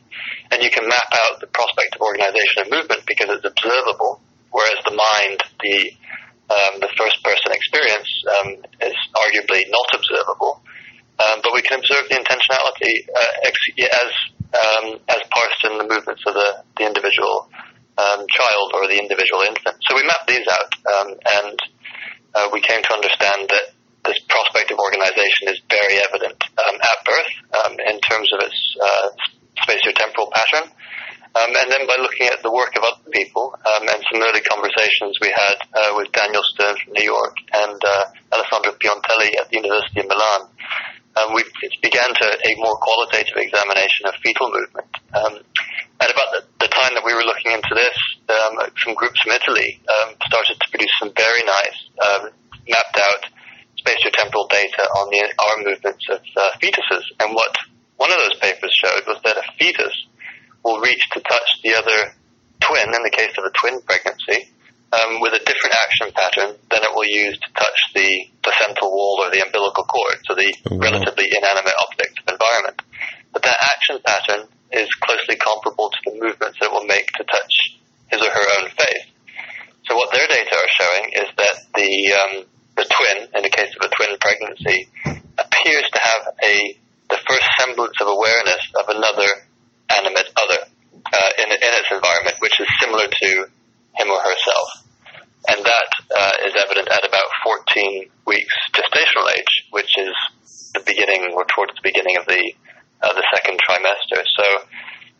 And 0.51 0.61
you 0.61 0.69
can 0.69 0.87
map 0.87 1.09
out 1.25 1.41
the 1.41 1.47
prospect 1.47 1.95
of 1.95 2.01
organization 2.01 2.63
of 2.63 2.71
movement 2.71 3.03
because 3.07 3.29
it's 3.29 3.45
observable, 3.45 4.21
whereas 4.51 4.77
the 4.85 4.95
mind, 4.95 5.41
the 5.59 5.91
um, 6.49 6.81
the 6.81 6.89
first 6.97 7.21
person 7.21 7.53
experience 7.53 8.09
um, 8.25 8.57
is 8.81 8.97
arguably 9.13 9.69
not 9.69 9.85
observable. 9.93 10.61
Um, 11.21 11.41
but 11.43 11.53
we 11.53 11.61
can 11.61 11.77
observe 11.77 12.09
the 12.09 12.17
intentionality 12.17 13.05
uh, 13.05 13.33
ex- 13.45 13.77
as 13.77 14.11
um, 14.49 14.85
as 15.09 15.21
parsed 15.29 15.63
in 15.69 15.77
the 15.77 15.85
movements 15.85 16.23
of 16.25 16.33
the, 16.33 16.63
the 16.77 16.87
individual 16.87 17.49
um, 17.99 18.25
child 18.31 18.71
or 18.73 18.87
individual 18.99 19.41
infant. 19.47 19.79
So 19.87 19.95
we 19.95 20.03
mapped 20.03 20.27
these 20.27 20.45
out, 20.47 20.71
um, 20.93 21.09
and 21.41 21.57
uh, 22.35 22.47
we 22.53 22.61
came 22.61 22.83
to 22.83 22.93
understand 22.93 23.49
that 23.49 23.73
this 24.05 24.19
prospective 24.27 24.77
organization 24.77 25.49
is 25.49 25.59
very 25.69 25.99
evident 26.03 26.39
um, 26.59 26.75
at 26.75 26.97
birth 27.05 27.33
um, 27.63 27.73
in 27.87 27.99
terms 28.01 28.29
of 28.33 28.39
its 28.43 28.59
uh, 28.79 29.07
spatiotemporal 29.63 30.31
pattern. 30.31 30.71
Um, 31.29 31.53
and 31.61 31.69
then 31.69 31.85
by 31.85 31.95
looking 32.01 32.25
at 32.25 32.41
the 32.41 32.51
work 32.51 32.73
of 32.75 32.81
other 32.81 33.05
people 33.13 33.53
um, 33.53 33.85
and 33.85 34.01
some 34.09 34.17
early 34.21 34.41
conversations 34.41 35.13
we 35.21 35.29
had 35.29 35.57
uh, 35.77 35.93
with 35.93 36.11
Daniel 36.11 36.41
Stern 36.53 36.75
from 36.83 36.93
New 36.93 37.05
York 37.05 37.37
and 37.53 37.77
uh, 37.77 38.05
Alessandra 38.33 38.73
Piontelli 38.73 39.37
at 39.37 39.45
the 39.49 39.61
University 39.61 40.01
of 40.01 40.07
Milan, 40.09 40.49
um, 41.19 41.35
we 41.35 41.43
began 41.81 42.07
to 42.07 42.25
a 42.25 42.51
more 42.57 42.77
qualitative 42.77 43.35
examination 43.35 44.07
of 44.07 44.15
fetal 44.23 44.49
movement. 44.51 44.91
Um, 45.13 45.33
at 45.99 46.11
about 46.11 46.31
the, 46.31 46.67
time 46.69 46.95
that 46.95 47.03
we 47.03 47.11
were 47.11 47.25
looking 47.25 47.51
into 47.51 47.73
this, 47.75 47.97
um, 48.29 48.55
some 48.85 48.93
groups 48.95 49.19
from 49.19 49.33
Italy 49.33 49.81
um, 49.99 50.15
started 50.23 50.55
to 50.55 50.67
produce 50.69 50.93
some 51.01 51.11
very 51.17 51.43
nice 51.43 51.79
mapped 52.69 52.97
out 53.01 53.25
spatiotemporal 53.81 54.47
data 54.49 54.83
on 54.95 55.09
the 55.09 55.21
arm 55.49 55.65
movements 55.65 56.05
of 56.09 56.21
uh, 56.37 56.51
fetuses. 56.61 57.03
And 57.19 57.33
what 57.33 57.51
one 57.97 58.11
of 58.11 58.17
those 58.17 58.39
papers 58.39 58.71
showed 58.79 59.03
was 59.07 59.19
that 59.23 59.37
a 59.37 59.43
fetus 59.57 59.93
will 60.63 60.79
reach 60.79 61.03
to 61.13 61.19
touch 61.19 61.49
the 61.63 61.75
other 61.75 62.13
twin, 62.61 62.87
in 62.93 63.03
the 63.03 63.11
case 63.11 63.33
of 63.37 63.45
a 63.45 63.51
twin 63.59 63.81
pregnancy, 63.81 64.51
um, 64.91 65.21
with 65.21 65.33
a 65.33 65.43
different 65.45 65.75
action 65.77 66.09
pattern 66.13 66.57
than 66.71 66.81
it 66.81 66.91
will 66.93 67.05
use 67.05 67.37
to 67.37 67.49
touch 67.53 67.79
the 67.93 68.25
placental 68.41 68.89
wall 68.89 69.21
or 69.21 69.29
the 69.29 69.45
umbilical 69.45 69.85
cord, 69.85 70.17
so 70.25 70.33
the 70.33 70.49
mm-hmm. 70.49 70.81
relatively 70.81 71.29
inanimate 71.29 71.77
object 71.77 72.17
of 72.21 72.33
environment. 72.33 72.81
But 73.33 73.43
that 73.43 73.59
action 73.61 74.01
pattern 74.01 74.49
is 74.71 74.89
closely 75.01 75.37
comparable 75.37 75.89
to 75.89 75.99
the 76.05 76.17
movements 76.17 76.57
it 76.61 76.71
will 76.71 76.85
make 76.85 77.09
to 77.17 77.23
touch 77.23 77.53
his 78.09 78.21
or 78.21 78.29
her 78.29 78.47
own 78.61 78.69
face. 78.73 79.05
So 79.85 79.95
what 79.95 80.13
their 80.13 80.27
data 80.27 80.53
are 80.53 80.73
showing 80.77 81.05
is 81.13 81.29
that 81.37 81.55
the 81.73 81.93
um, 82.13 82.33
the 82.77 82.85
twin, 82.85 83.27
in 83.35 83.41
the 83.43 83.49
case 83.49 83.73
of 83.73 83.85
a 83.85 83.93
twin 83.93 84.17
pregnancy, 84.21 84.89
appears 85.37 85.85
to 85.93 85.99
have 86.01 86.33
a 86.45 86.77
the 87.09 87.19
first 87.25 87.45
semblance 87.57 87.97
of 88.01 88.07
awareness 88.07 88.61
of 88.77 88.89
another 88.89 89.29
animate 89.89 90.29
other 90.37 90.61
uh, 91.09 91.31
in, 91.41 91.49
in 91.49 91.71
its 91.73 91.89
environment, 91.89 92.37
which 92.39 92.53
is 92.59 92.67
similar 92.79 93.07
to 93.07 93.49
him 93.99 94.09
or 94.09 94.19
herself. 94.23 94.67
And 95.47 95.59
that 95.63 95.89
uh, 96.15 96.47
is 96.47 96.55
evident 96.55 96.87
at 96.89 97.07
about 97.07 97.29
14 97.43 98.09
weeks 98.27 98.55
gestational 98.73 99.27
age, 99.35 99.53
which 99.71 99.91
is 99.97 100.15
the 100.73 100.83
beginning 100.85 101.33
or 101.35 101.45
towards 101.55 101.73
the 101.75 101.83
beginning 101.83 102.17
of 102.17 102.25
the 102.25 102.53
uh, 103.01 103.13
the 103.13 103.23
second 103.33 103.59
trimester. 103.63 104.19
So 104.35 104.45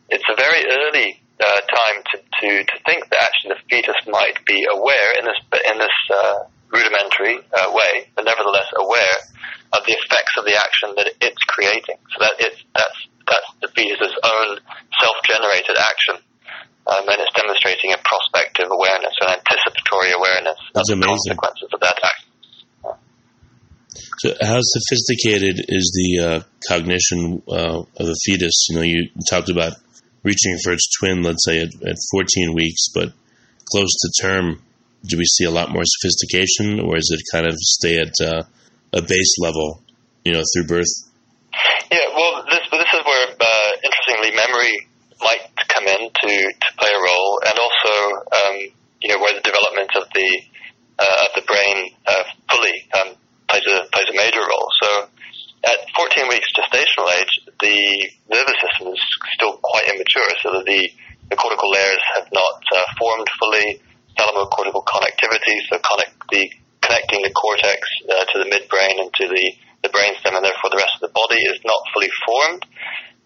it's 0.10 0.28
a 0.28 0.36
very 0.36 0.64
early 0.68 1.22
uh, 1.40 1.62
time 1.72 2.04
to, 2.12 2.18
to, 2.20 2.50
to 2.64 2.76
think 2.86 3.08
that 3.10 3.24
actually 3.24 3.56
the 3.56 3.64
fetus 3.70 3.96
might 4.08 4.44
be 4.46 4.68
aware 4.70 5.16
in 5.18 5.24
this 5.26 5.40
in 5.72 5.78
this 5.80 5.98
uh, 6.12 6.44
rudimentary 6.68 7.40
uh, 7.56 7.72
way, 7.72 8.12
but 8.16 8.26
nevertheless 8.26 8.68
aware 8.76 9.20
of 9.74 9.86
the 9.86 9.94
effects 9.94 10.36
of 10.38 10.46
the 10.46 10.56
action 10.60 10.94
that 10.98 11.08
it's 11.22 11.44
creating. 11.48 11.96
So 12.12 12.26
that 12.26 12.36
it's 12.40 12.60
that's 12.76 13.00
that's 13.28 13.50
the 13.62 13.70
fetus's 13.72 14.16
own 14.24 14.60
self-generated 15.00 15.78
action. 15.78 16.16
Um, 16.90 17.06
and 17.06 17.22
it's 17.22 17.34
demonstrating 17.38 17.94
a 17.94 18.00
prospective 18.02 18.66
awareness, 18.72 19.14
an 19.22 19.38
anticipatory 19.38 20.10
awareness 20.12 20.58
that's 20.74 20.90
of 20.90 20.98
amazing. 20.98 21.14
the 21.30 21.38
consequences 21.38 21.70
of 21.74 21.80
that 21.82 21.98
action. 22.02 22.30
So, 24.20 24.34
how 24.42 24.60
sophisticated 24.60 25.66
is 25.70 25.92
the 25.94 26.20
uh, 26.20 26.40
cognition 26.68 27.44
uh, 27.48 27.84
of 27.86 28.08
a 28.08 28.16
fetus? 28.26 28.68
You 28.70 28.76
know, 28.76 28.82
you 28.82 29.10
talked 29.30 29.50
about 29.50 29.74
reaching 30.24 30.58
for 30.64 30.74
its 30.74 30.90
twin, 31.00 31.22
let's 31.22 31.46
say 31.46 31.60
at, 31.62 31.70
at 31.88 31.96
14 32.12 32.54
weeks, 32.54 32.90
but 32.94 33.14
close 33.72 33.92
to 34.02 34.12
term, 34.22 34.62
do 35.06 35.18
we 35.18 35.26
see 35.26 35.46
a 35.46 35.52
lot 35.52 35.72
more 35.72 35.84
sophistication, 35.86 36.80
or 36.80 36.98
is 36.98 37.10
it 37.14 37.22
kind 37.32 37.48
of 37.48 37.54
stay 37.56 37.98
at 37.98 38.14
uh, 38.22 38.44
a 38.94 39.02
base 39.02 39.36
level, 39.40 39.82
you 40.26 40.34
know, 40.34 40.44
through 40.54 40.68
birth? 40.68 40.92
Yeah, 41.92 42.12
well, 42.16 42.44
this 42.46 42.66
this 42.72 42.92
is 42.94 43.02
where, 43.06 43.28
uh, 43.40 43.72
interestingly, 43.84 44.36
memory 44.36 44.88
might 45.22 45.48
come 45.80 45.88
in 45.88 46.12
to, 46.12 46.32
to 46.52 46.70
play 46.78 46.92
a 46.92 47.00
role, 47.00 47.40
and 47.48 47.56
also, 47.56 47.94
um, 48.44 48.56
you 49.00 49.10
know, 49.10 49.20
where 49.20 49.34
the 49.34 49.42
development 49.42 49.90
of 49.96 50.04
the 50.14 50.30
uh, 51.00 51.24
of 51.24 51.32
the 51.36 51.46
brain 51.48 51.96
uh, 52.08 52.24
fully 52.52 52.76
um, 53.00 53.16
plays 53.48 53.64
a 53.72 53.88
plays 53.96 54.10
a 54.12 54.16
major 54.16 54.44
role. 54.44 54.70
So, 54.84 55.08
at 55.64 55.80
14 55.96 56.28
weeks 56.28 56.48
gestational 56.52 57.08
age, 57.16 57.32
the 57.64 57.80
nervous 58.28 58.60
system 58.60 58.92
is 58.92 59.00
still 59.36 59.56
quite 59.64 59.88
immature, 59.88 60.28
so 60.44 60.60
that 60.60 60.66
the 60.68 60.92
the 61.32 61.38
cortical 61.40 61.72
layers 61.72 62.04
have 62.16 62.28
not 62.34 62.60
uh, 62.76 62.84
formed 63.00 63.28
fully. 63.40 63.82
Thalamocortical 64.20 64.84
connectivity, 64.84 65.64
so 65.72 65.80
connect 65.80 66.20
the 66.28 66.52
connecting 66.84 67.22
the 67.24 67.32
cortex 67.32 67.88
uh, 68.12 68.26
to 68.28 68.44
the 68.44 68.52
midbrain 68.52 69.00
and 69.00 69.14
to 69.16 69.28
the 69.32 69.54
the 69.82 69.88
brainstem 69.96 70.36
and 70.36 70.44
therefore 70.44 70.76
the 70.76 70.82
rest 70.82 70.92
of 71.00 71.08
the 71.08 71.16
body 71.16 71.40
is 71.40 71.56
not 71.64 71.80
fully 71.94 72.10
formed. 72.28 72.66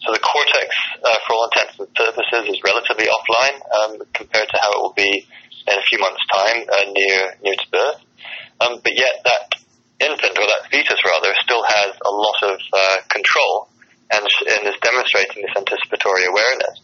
So 0.04 0.12
the 0.12 0.20
cortex, 0.20 0.68
uh, 1.00 1.18
for 1.24 1.32
all 1.34 1.48
intents 1.48 1.80
and 1.80 1.88
purposes, 1.96 2.52
is 2.52 2.60
relatively 2.64 3.08
offline 3.08 3.58
um, 3.72 3.92
compared 4.14 4.50
to 4.52 4.58
how 4.62 4.72
it 4.76 4.82
will 4.84 4.98
be 4.98 5.26
in 5.68 5.76
a 5.80 5.86
few 5.88 6.00
months' 6.00 6.24
time 6.28 6.60
uh, 6.68 6.86
near 6.92 7.20
near 7.42 7.56
to 7.56 7.68
birth. 7.72 8.02
Um, 8.60 8.80
but 8.84 8.94
yet 8.96 9.24
that 9.24 9.56
infant 10.00 10.36
or 10.36 10.48
that 10.48 10.68
fetus 10.72 11.00
rather 11.08 11.32
still 11.44 11.64
has 11.64 11.96
a 11.96 12.12
lot 12.12 12.40
of 12.52 12.60
uh, 12.74 12.98
control 13.08 13.70
and, 14.12 14.28
and 14.28 14.68
is 14.68 14.76
demonstrating 14.84 15.42
this 15.42 15.56
anticipatory 15.56 16.26
awareness, 16.28 16.84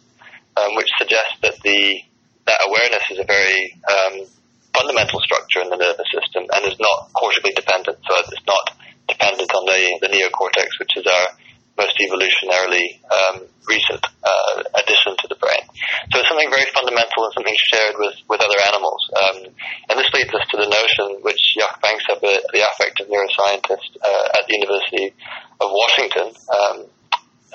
um, 0.56 0.76
which 0.76 0.88
suggests 0.98 1.36
that 1.44 1.60
the 1.64 2.00
that 2.48 2.60
awareness 2.66 3.04
is 3.12 3.20
a 3.20 3.28
very 3.28 3.76
um, 3.86 4.26
fundamental 4.74 5.20
structure 5.20 5.62
in 5.62 5.70
the 5.70 5.78
nervous 5.78 6.08
system 6.10 6.48
and 6.56 6.66
is 6.66 6.80
not 6.80 7.12
cortically 7.14 7.52
dependent. 7.54 8.00
So 8.08 8.16
it's 8.18 8.48
not 8.48 8.74
dependent 9.08 9.52
on 9.54 9.66
the, 9.66 10.00
the 10.02 10.10
neocortex, 10.10 10.68
which 10.80 10.98
is 10.98 11.06
our 11.06 11.28
most 11.79 11.95
evolutionarily 11.95 13.00
um, 13.07 13.48
recent 13.63 14.03
uh, 14.03 14.55
addition 14.83 15.15
to 15.15 15.27
the 15.31 15.39
brain. 15.39 15.63
So 16.12 16.19
it's 16.19 16.27
something 16.27 16.51
very 16.51 16.67
fundamental 16.75 17.24
and 17.24 17.33
something 17.33 17.59
shared 17.71 17.95
with, 17.95 18.19
with 18.27 18.43
other 18.43 18.59
animals. 18.67 19.01
Um, 19.15 19.38
and 19.88 19.95
this 19.95 20.12
leads 20.12 20.36
us 20.36 20.43
to 20.51 20.57
the 20.59 20.67
notion, 20.67 21.24
which 21.24 21.39
Jaak 21.55 21.79
Panksepp, 21.79 22.19
the 22.19 22.62
affective 22.67 23.07
neuroscientist 23.07 23.89
uh, 24.03 24.38
at 24.38 24.43
the 24.43 24.55
University 24.59 25.15
of 25.63 25.67
Washington, 25.71 26.27
um, 26.51 26.77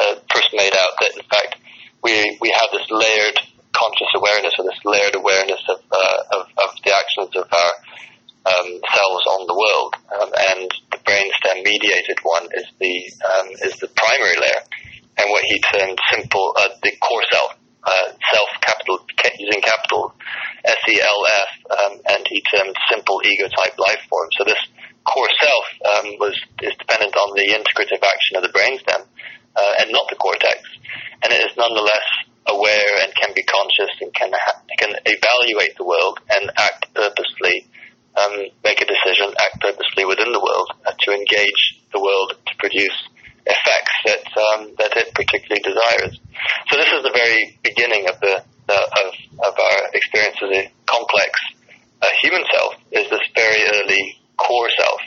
uh, 0.01 0.15
first 0.33 0.51
made 0.57 0.73
out 0.73 0.97
that, 1.05 1.13
in 1.15 1.27
fact, 1.29 1.61
we, 2.03 2.39
we 2.41 2.51
have 2.57 2.73
this 2.73 2.89
layered 2.91 3.39
conscious 3.73 4.11
awareness 4.17 4.55
or 4.59 4.65
this 4.65 4.81
layered 4.85 5.15
awareness 5.15 5.61
of, 5.69 5.79
uh, 5.91 6.21
of, 6.39 6.43
of 6.63 6.71
the 6.85 6.95
actions 6.95 7.31
of 7.37 7.45
our 7.51 7.73
um, 8.47 8.69
cells 8.93 9.25
on 9.35 9.47
the 9.47 9.57
world. 9.57 9.93
Um, 10.13 10.31
and 10.53 10.71
the 10.93 11.01
brainstem 11.05 11.65
mediated 11.65 12.19
one 12.23 12.47
is 12.55 12.67
the 12.79 12.97
um, 13.25 13.49
is 13.67 13.75
the 13.81 13.89
primary 13.89 14.37
layer, 14.41 14.63
and 15.19 15.31
what 15.31 15.45
he 15.45 15.61
termed 15.73 15.99
simple 16.13 16.53
uh, 16.57 16.69
the 16.83 16.93
core 17.01 17.25
self, 17.31 17.51
uh, 17.85 18.09
self 18.33 18.49
capital 18.61 19.07
using 19.39 19.63
capital 19.63 20.15
S 20.65 20.83
E 20.89 21.01
L 21.01 21.21
F, 21.33 21.51
um, 21.79 21.93
and 22.09 22.23
he 22.29 22.43
termed 22.55 22.77
simple 22.91 23.21
ego 23.25 23.49
type 23.49 23.79
life 23.79 24.01
form. 24.09 24.29
So 24.39 24.45
this 24.45 24.61
core 25.05 25.29
self 25.41 25.65
um, 25.91 26.07
was 26.21 26.37
is 26.63 26.77
dependent 26.79 27.17
on 27.17 27.37
the 27.37 27.49
integrative 27.53 28.03
action 28.05 28.37
of 28.37 28.43
the 28.43 28.53
brainstem 28.53 29.05
uh, 29.57 29.73
and 29.81 29.91
not 29.91 30.09
the 30.09 30.17
cortex, 30.17 30.61
and 31.23 31.33
it 31.33 31.41
is 31.41 31.57
nonetheless 31.57 32.09
aware 32.47 33.01
and 33.03 33.15
can 33.15 33.33
be 33.35 33.43
conscious 33.43 33.91
and 34.01 34.13
can 34.15 34.31
ha- 34.33 34.61
can 34.79 34.93
evaluate 35.05 35.77
the 35.77 35.85
world 35.85 36.21
and 36.31 36.51
act 36.57 36.93
purposefully 36.95 37.67
um, 38.17 38.33
make 38.63 38.81
a 38.81 38.87
decision, 38.87 39.35
act 39.39 39.61
purposefully 39.61 40.07
within 40.07 40.33
the 40.33 40.41
world 40.41 40.71
uh, 40.87 40.93
to 40.93 41.13
engage 41.13 41.83
the 41.93 42.01
world 42.01 42.35
to 42.47 42.53
produce 42.59 42.95
effects 43.47 43.95
that 44.07 44.25
um, 44.39 44.73
that 44.79 44.97
it 44.97 45.13
particularly 45.15 45.61
desires. 45.61 46.17
So 46.71 46.79
this 46.79 46.89
is 46.89 47.03
the 47.03 47.13
very 47.13 47.59
beginning 47.63 48.09
of 48.09 48.21
the 48.21 48.41
uh, 48.41 48.87
of 49.05 49.09
of 49.45 49.55
our 49.59 49.79
experience 49.93 50.37
as 50.43 50.51
a 50.57 50.73
complex 50.87 51.31
uh, 52.01 52.09
human 52.23 52.45
self. 52.55 52.75
Is 52.93 53.11
this 53.11 53.25
very 53.35 53.63
early 53.75 54.19
core 54.37 54.71
self. 54.79 55.01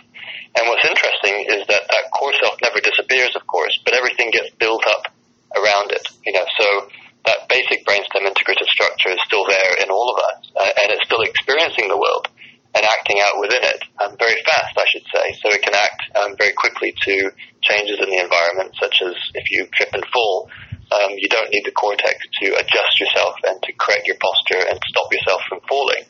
And 0.58 0.68
what's 0.68 0.86
interesting 0.88 1.46
is 1.52 1.68
that 1.68 1.84
that 1.86 2.06
core 2.16 2.34
self 2.42 2.58
never 2.64 2.80
disappears, 2.80 3.36
of 3.36 3.46
course, 3.46 3.74
but 3.86 3.94
everything 3.94 4.32
gets 4.32 4.50
built 4.58 4.84
up 4.88 5.12
around 5.56 5.92
it. 5.92 6.06
You 6.26 6.34
know, 6.34 6.46
so 6.58 6.90
that 7.26 7.48
basic 7.50 7.86
brainstem 7.86 8.26
integrative 8.26 8.68
structure 8.72 9.12
is 9.12 9.22
still 9.26 9.46
there 9.46 9.84
in 9.84 9.92
all 9.92 10.10
of 10.10 10.18
us, 10.18 10.52
uh, 10.56 10.82
and 10.84 10.96
it's 10.96 11.06
still 11.06 11.22
experiencing 11.22 11.88
the 11.88 11.98
world 12.00 12.28
and 12.78 12.86
acting 12.86 13.18
out 13.26 13.42
within 13.42 13.64
it 13.66 13.82
um, 13.98 14.14
very 14.22 14.38
fast, 14.46 14.78
I 14.78 14.86
should 14.86 15.08
say. 15.10 15.26
So 15.42 15.50
it 15.50 15.66
can 15.66 15.74
act 15.74 16.02
um, 16.14 16.38
very 16.38 16.54
quickly 16.54 16.94
to 16.94 17.34
changes 17.66 17.98
in 17.98 18.10
the 18.14 18.22
environment, 18.22 18.78
such 18.78 19.02
as 19.02 19.18
if 19.34 19.50
you 19.50 19.66
trip 19.74 19.90
and 19.94 20.06
fall, 20.14 20.50
um, 20.94 21.18
you 21.18 21.28
don't 21.28 21.50
need 21.50 21.66
the 21.66 21.74
cortex 21.74 22.16
to 22.42 22.54
adjust 22.54 22.94
yourself 23.02 23.36
and 23.50 23.62
to 23.64 23.74
correct 23.74 24.06
your 24.06 24.16
posture 24.22 24.62
and 24.70 24.80
stop 24.88 25.12
yourself 25.12 25.42
from 25.50 25.60
falling. 25.68 26.06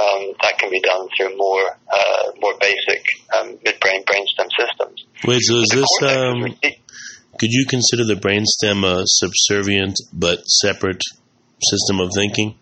Um, 0.00 0.34
that 0.42 0.58
can 0.58 0.70
be 0.70 0.80
done 0.80 1.08
through 1.16 1.36
more 1.36 1.62
uh, 1.92 2.32
more 2.40 2.54
basic 2.58 3.04
um, 3.36 3.58
midbrain 3.58 4.02
brainstem 4.04 4.48
systems. 4.58 5.04
Wait, 5.26 5.40
so 5.42 5.56
is 5.60 5.68
this 5.68 5.86
um, 6.02 6.56
could 7.38 7.52
you 7.52 7.66
consider 7.68 8.04
the 8.04 8.16
brainstem 8.16 8.84
a 8.84 9.04
subservient 9.04 9.96
but 10.12 10.40
separate 10.48 11.02
system 11.62 12.00
of 12.00 12.10
thinking? 12.14 12.56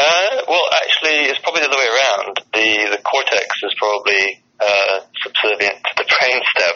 Uh, 0.00 0.40
well, 0.48 0.64
actually, 0.80 1.28
it's 1.28 1.44
probably 1.44 1.60
the 1.60 1.68
other 1.68 1.76
way 1.76 1.92
around. 1.92 2.32
The 2.56 2.96
the 2.96 3.02
cortex 3.04 3.52
is 3.60 3.74
probably 3.76 4.40
uh, 4.56 5.04
subservient 5.20 5.76
to 5.76 5.92
the 6.00 6.08
brainstem 6.16 6.74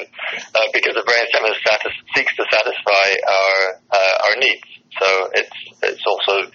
uh, 0.53 0.69
because 0.77 0.93
the 0.93 1.09
brainstem 1.09 1.49
is 1.49 1.57
satis- 1.65 2.05
seeks 2.13 2.37
to 2.37 2.45
satisfy 2.53 3.07
our 3.25 3.57
uh, 3.97 4.15
our 4.29 4.35
needs. 4.37 4.69
So 5.01 5.09
it's 5.41 5.57
it's 5.89 6.05
also 6.05 6.53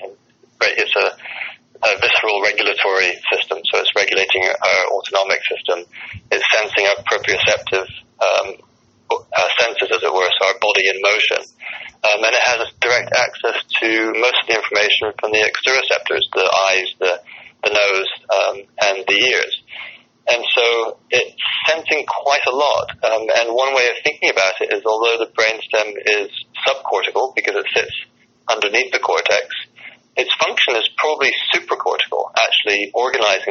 it's 0.61 0.93
a, 0.93 1.07
a 1.09 1.91
visceral 1.97 2.37
regulatory 2.45 3.17
system. 3.33 3.65
So 3.73 3.81
it's 3.81 3.93
regulating 3.97 4.45
our 4.45 4.81
autonomic 4.93 5.41
system. 5.49 5.89
It's 6.29 6.45
sensing 6.53 6.85
our 6.85 7.01
proprioceptive 7.09 7.89
um, 8.21 8.61
uh, 9.09 9.49
senses, 9.59 9.89
as 9.89 10.03
it 10.03 10.13
were, 10.13 10.29
so 10.37 10.47
our 10.47 10.59
body 10.61 10.85
in 10.89 11.01
motion. 11.01 11.41
Um, 11.99 12.23
and 12.23 12.33
it 12.33 12.43
has 12.45 12.59
direct 12.79 13.11
access 13.11 13.57
to 13.81 13.87
most 14.15 14.37
of 14.39 14.45
the 14.47 14.55
information 14.55 15.11
from 15.19 15.31
the 15.31 15.43
exteroceptors, 15.43 16.23
the 16.31 16.47
eyes, 16.71 16.89
the, 16.99 17.13
the 17.63 17.71
nose, 17.75 18.11
um, 18.31 18.55
and 18.81 19.03
the 19.07 19.17
ears. 19.19 19.55
And 20.29 20.45
so 20.55 20.97
it's 21.09 21.35
sensing 21.67 22.05
quite 22.05 22.45
a 22.47 22.55
lot. 22.55 22.87
Um, 23.03 23.25
and 23.41 23.55
one 23.55 23.73
way 23.73 23.89
of 23.89 23.97
thinking 24.03 24.29
about 24.29 24.61
it 24.61 24.71
is 24.71 24.85
although 24.85 25.25
the 25.25 25.31
brainstem 25.33 25.97
is 26.05 26.29
subcortical 26.67 27.35
because 27.35 27.55
it 27.55 27.65
sits 27.75 27.95
underneath 28.47 28.93
the 28.93 28.99
cortex, 28.99 29.49
its 30.15 30.29
function 30.37 30.75
is 30.75 30.87
probably 30.97 31.31
supracortical, 31.53 32.31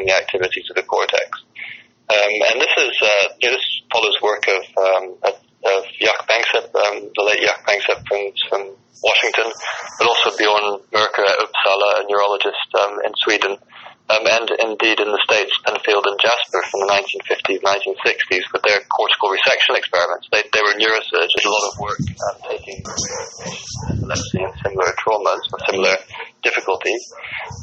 the 0.07 0.17
activities 0.17 0.67
of 0.71 0.77
the 0.77 0.83
cortex. 0.83 1.31
Um, 2.09 2.35
and 2.51 2.61
this 2.61 2.73
is 2.79 2.95
uh, 3.03 3.27
this 3.41 3.61
follows 3.93 4.17
work 4.23 4.49
of, 4.49 4.65
um, 4.81 5.05
of 5.25 5.35
Panksepp, 6.29 6.73
um, 6.73 7.11
the 7.15 7.25
late 7.25 7.41
Jaak 7.41 7.65
Panksepp 7.67 8.01
from, 8.09 8.23
from 8.49 8.63
Washington, 9.03 9.53
but 9.99 10.07
also 10.09 10.37
Bjorn 10.37 10.81
Merker 10.93 11.25
at 11.25 11.39
Uppsala, 11.41 12.01
a 12.01 12.05
neurologist 12.09 12.69
um, 12.81 13.01
in 13.05 13.13
Sweden, 13.25 13.57
um, 14.09 14.25
and 14.25 14.49
indeed 14.65 15.01
in 15.01 15.13
the 15.13 15.21
States, 15.29 15.53
Penfield 15.69 16.05
and 16.09 16.17
Jasper 16.17 16.65
from 16.73 16.81
the 16.87 16.91
1950s, 16.97 17.61
1960s 17.61 18.45
with 18.53 18.63
their 18.65 18.81
cortical 18.89 19.29
resection 19.29 19.77
experiments. 19.77 20.29
They, 20.33 20.43
they 20.49 20.63
were 20.65 20.77
neurosurgeons, 20.81 21.45
a 21.45 21.53
lot 21.53 21.69
of 21.69 21.75
work 21.77 22.01
um, 22.01 22.37
taking 22.49 22.81
epilepsy 23.93 24.41
and 24.41 24.55
similar 24.65 24.91
traumas 25.05 25.45
or 25.53 25.59
similar 25.69 25.97
difficulties, 26.43 27.05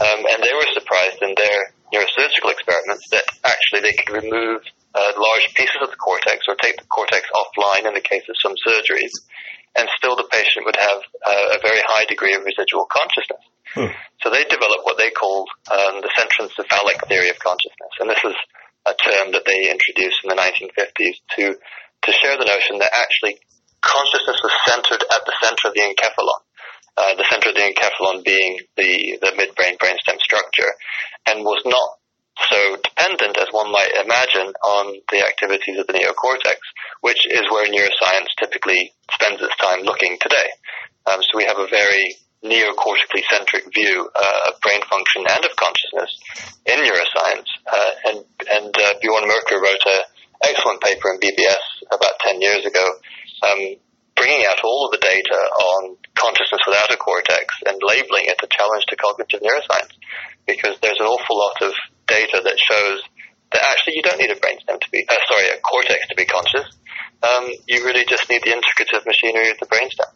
and 0.05 0.39
they 0.43 0.53
were 0.53 0.69
surprised 0.73 1.21
in 1.21 1.33
their 1.33 1.74
neurosurgical 1.93 2.51
experiments 2.51 3.05
that 3.11 3.25
actually 3.43 3.81
they 3.81 3.93
could 3.93 4.23
remove 4.23 4.61
uh, 4.95 5.11
large 5.17 5.47
pieces 5.53 5.77
of 5.81 5.89
the 5.89 5.99
cortex 5.99 6.45
or 6.47 6.55
take 6.55 6.77
the 6.77 6.87
cortex 6.87 7.27
offline 7.33 7.87
in 7.87 7.93
the 7.93 8.01
case 8.01 8.23
of 8.29 8.35
some 8.41 8.55
surgeries, 8.65 9.13
and 9.77 9.89
still 9.97 10.15
the 10.15 10.27
patient 10.31 10.65
would 10.65 10.79
have 10.79 10.99
uh, 11.25 11.57
a 11.57 11.59
very 11.61 11.81
high 11.85 12.05
degree 12.05 12.33
of 12.33 12.43
residual 12.43 12.87
consciousness. 12.87 13.43
Hmm. 13.75 13.91
So 14.23 14.29
they 14.31 14.45
developed 14.45 14.87
what 14.87 14.97
they 14.97 15.11
called 15.11 15.49
um, 15.67 15.99
the 16.01 16.11
centrencephalic 16.15 17.07
theory 17.07 17.29
of 17.29 17.39
consciousness, 17.39 17.93
and 17.99 18.09
this 18.09 18.23
is 18.23 18.37
a 18.85 18.93
term 18.93 19.33
that 19.33 19.45
they 19.45 19.69
introduced 19.69 20.21
in 20.23 20.29
the 20.29 20.39
1950s 20.39 21.17
to 21.37 21.57
to 22.05 22.11
share 22.21 22.37
the 22.37 22.45
notion 22.45 22.77
that 22.79 22.93
actually 22.93 23.41
consciousness 23.81 24.37
was 24.41 24.53
centered 24.69 25.01
at 25.01 25.25
the 25.25 25.35
center 25.41 25.69
of 25.69 25.73
the 25.73 25.81
encephalon. 25.81 26.44
Uh, 26.97 27.15
the 27.15 27.27
center 27.29 27.49
of 27.49 27.55
the 27.55 27.61
encephalon 27.61 28.23
being 28.23 28.59
the, 28.77 29.19
the 29.21 29.31
midbrain 29.35 29.77
brainstem 29.77 30.19
structure, 30.19 30.71
and 31.27 31.43
was 31.43 31.61
not 31.65 31.89
so 32.51 32.77
dependent 32.83 33.37
as 33.37 33.47
one 33.51 33.71
might 33.71 33.91
imagine 34.03 34.53
on 34.63 34.95
the 35.11 35.19
activities 35.25 35.79
of 35.79 35.87
the 35.87 35.93
neocortex, 35.93 36.59
which 37.01 37.19
is 37.27 37.43
where 37.51 37.65
neuroscience 37.67 38.27
typically 38.39 38.93
spends 39.11 39.41
its 39.41 39.55
time 39.57 39.81
looking 39.83 40.17
today. 40.19 40.49
Um, 41.07 41.21
so 41.21 41.37
we 41.37 41.45
have 41.45 41.59
a 41.59 41.67
very 41.67 42.17
neocortically 42.43 43.23
centric 43.29 43.65
view 43.73 44.09
uh, 44.15 44.51
of 44.51 44.61
brain 44.61 44.81
function 44.89 45.25
and 45.27 45.45
of 45.45 45.55
consciousness 45.55 46.11
in 46.65 46.79
neuroscience. 46.79 47.49
Uh, 47.65 47.91
and 48.05 48.17
and 48.51 48.75
uh, 48.77 48.93
Bjorn 49.01 49.27
Merker 49.27 49.59
wrote 49.61 49.85
an 49.87 50.01
excellent 50.43 50.81
paper 50.81 51.13
in 51.13 51.19
BBS 51.19 51.63
about 51.91 52.19
10 52.19 52.41
years 52.41 52.65
ago, 52.65 52.85
um, 53.43 53.75
bringing 54.25 54.49
out 54.49 54.57
all 54.65 54.89
of 54.89 54.91
the 54.97 55.05
data 55.05 55.37
on 55.37 55.93
consciousness 56.17 56.65
without 56.65 56.89
a 56.89 56.97
cortex 56.97 57.45
and 57.69 57.77
labeling 57.85 58.25
it 58.25 58.41
a 58.41 58.49
challenge 58.49 58.81
to 58.89 58.97
cognitive 58.97 59.37
neuroscience 59.45 59.93
because 60.49 60.73
there's 60.81 60.97
an 60.97 61.05
awful 61.05 61.37
lot 61.37 61.53
of 61.61 61.77
data 62.09 62.41
that 62.41 62.57
shows 62.57 63.05
that 63.53 63.61
actually 63.69 63.93
you 63.93 64.01
don't 64.01 64.17
need 64.17 64.33
a 64.33 64.41
brainstem 64.41 64.81
to 64.81 64.89
be, 64.89 65.05
uh, 65.05 65.13
sorry, 65.29 65.53
a 65.53 65.61
cortex 65.61 66.01
to 66.09 66.17
be 66.17 66.25
conscious. 66.25 66.65
Um, 67.21 67.53
you 67.69 67.85
really 67.85 68.01
just 68.09 68.25
need 68.25 68.41
the 68.41 68.49
integrative 68.49 69.05
machinery 69.05 69.53
of 69.53 69.61
the 69.61 69.69
brainstem. 69.69 70.09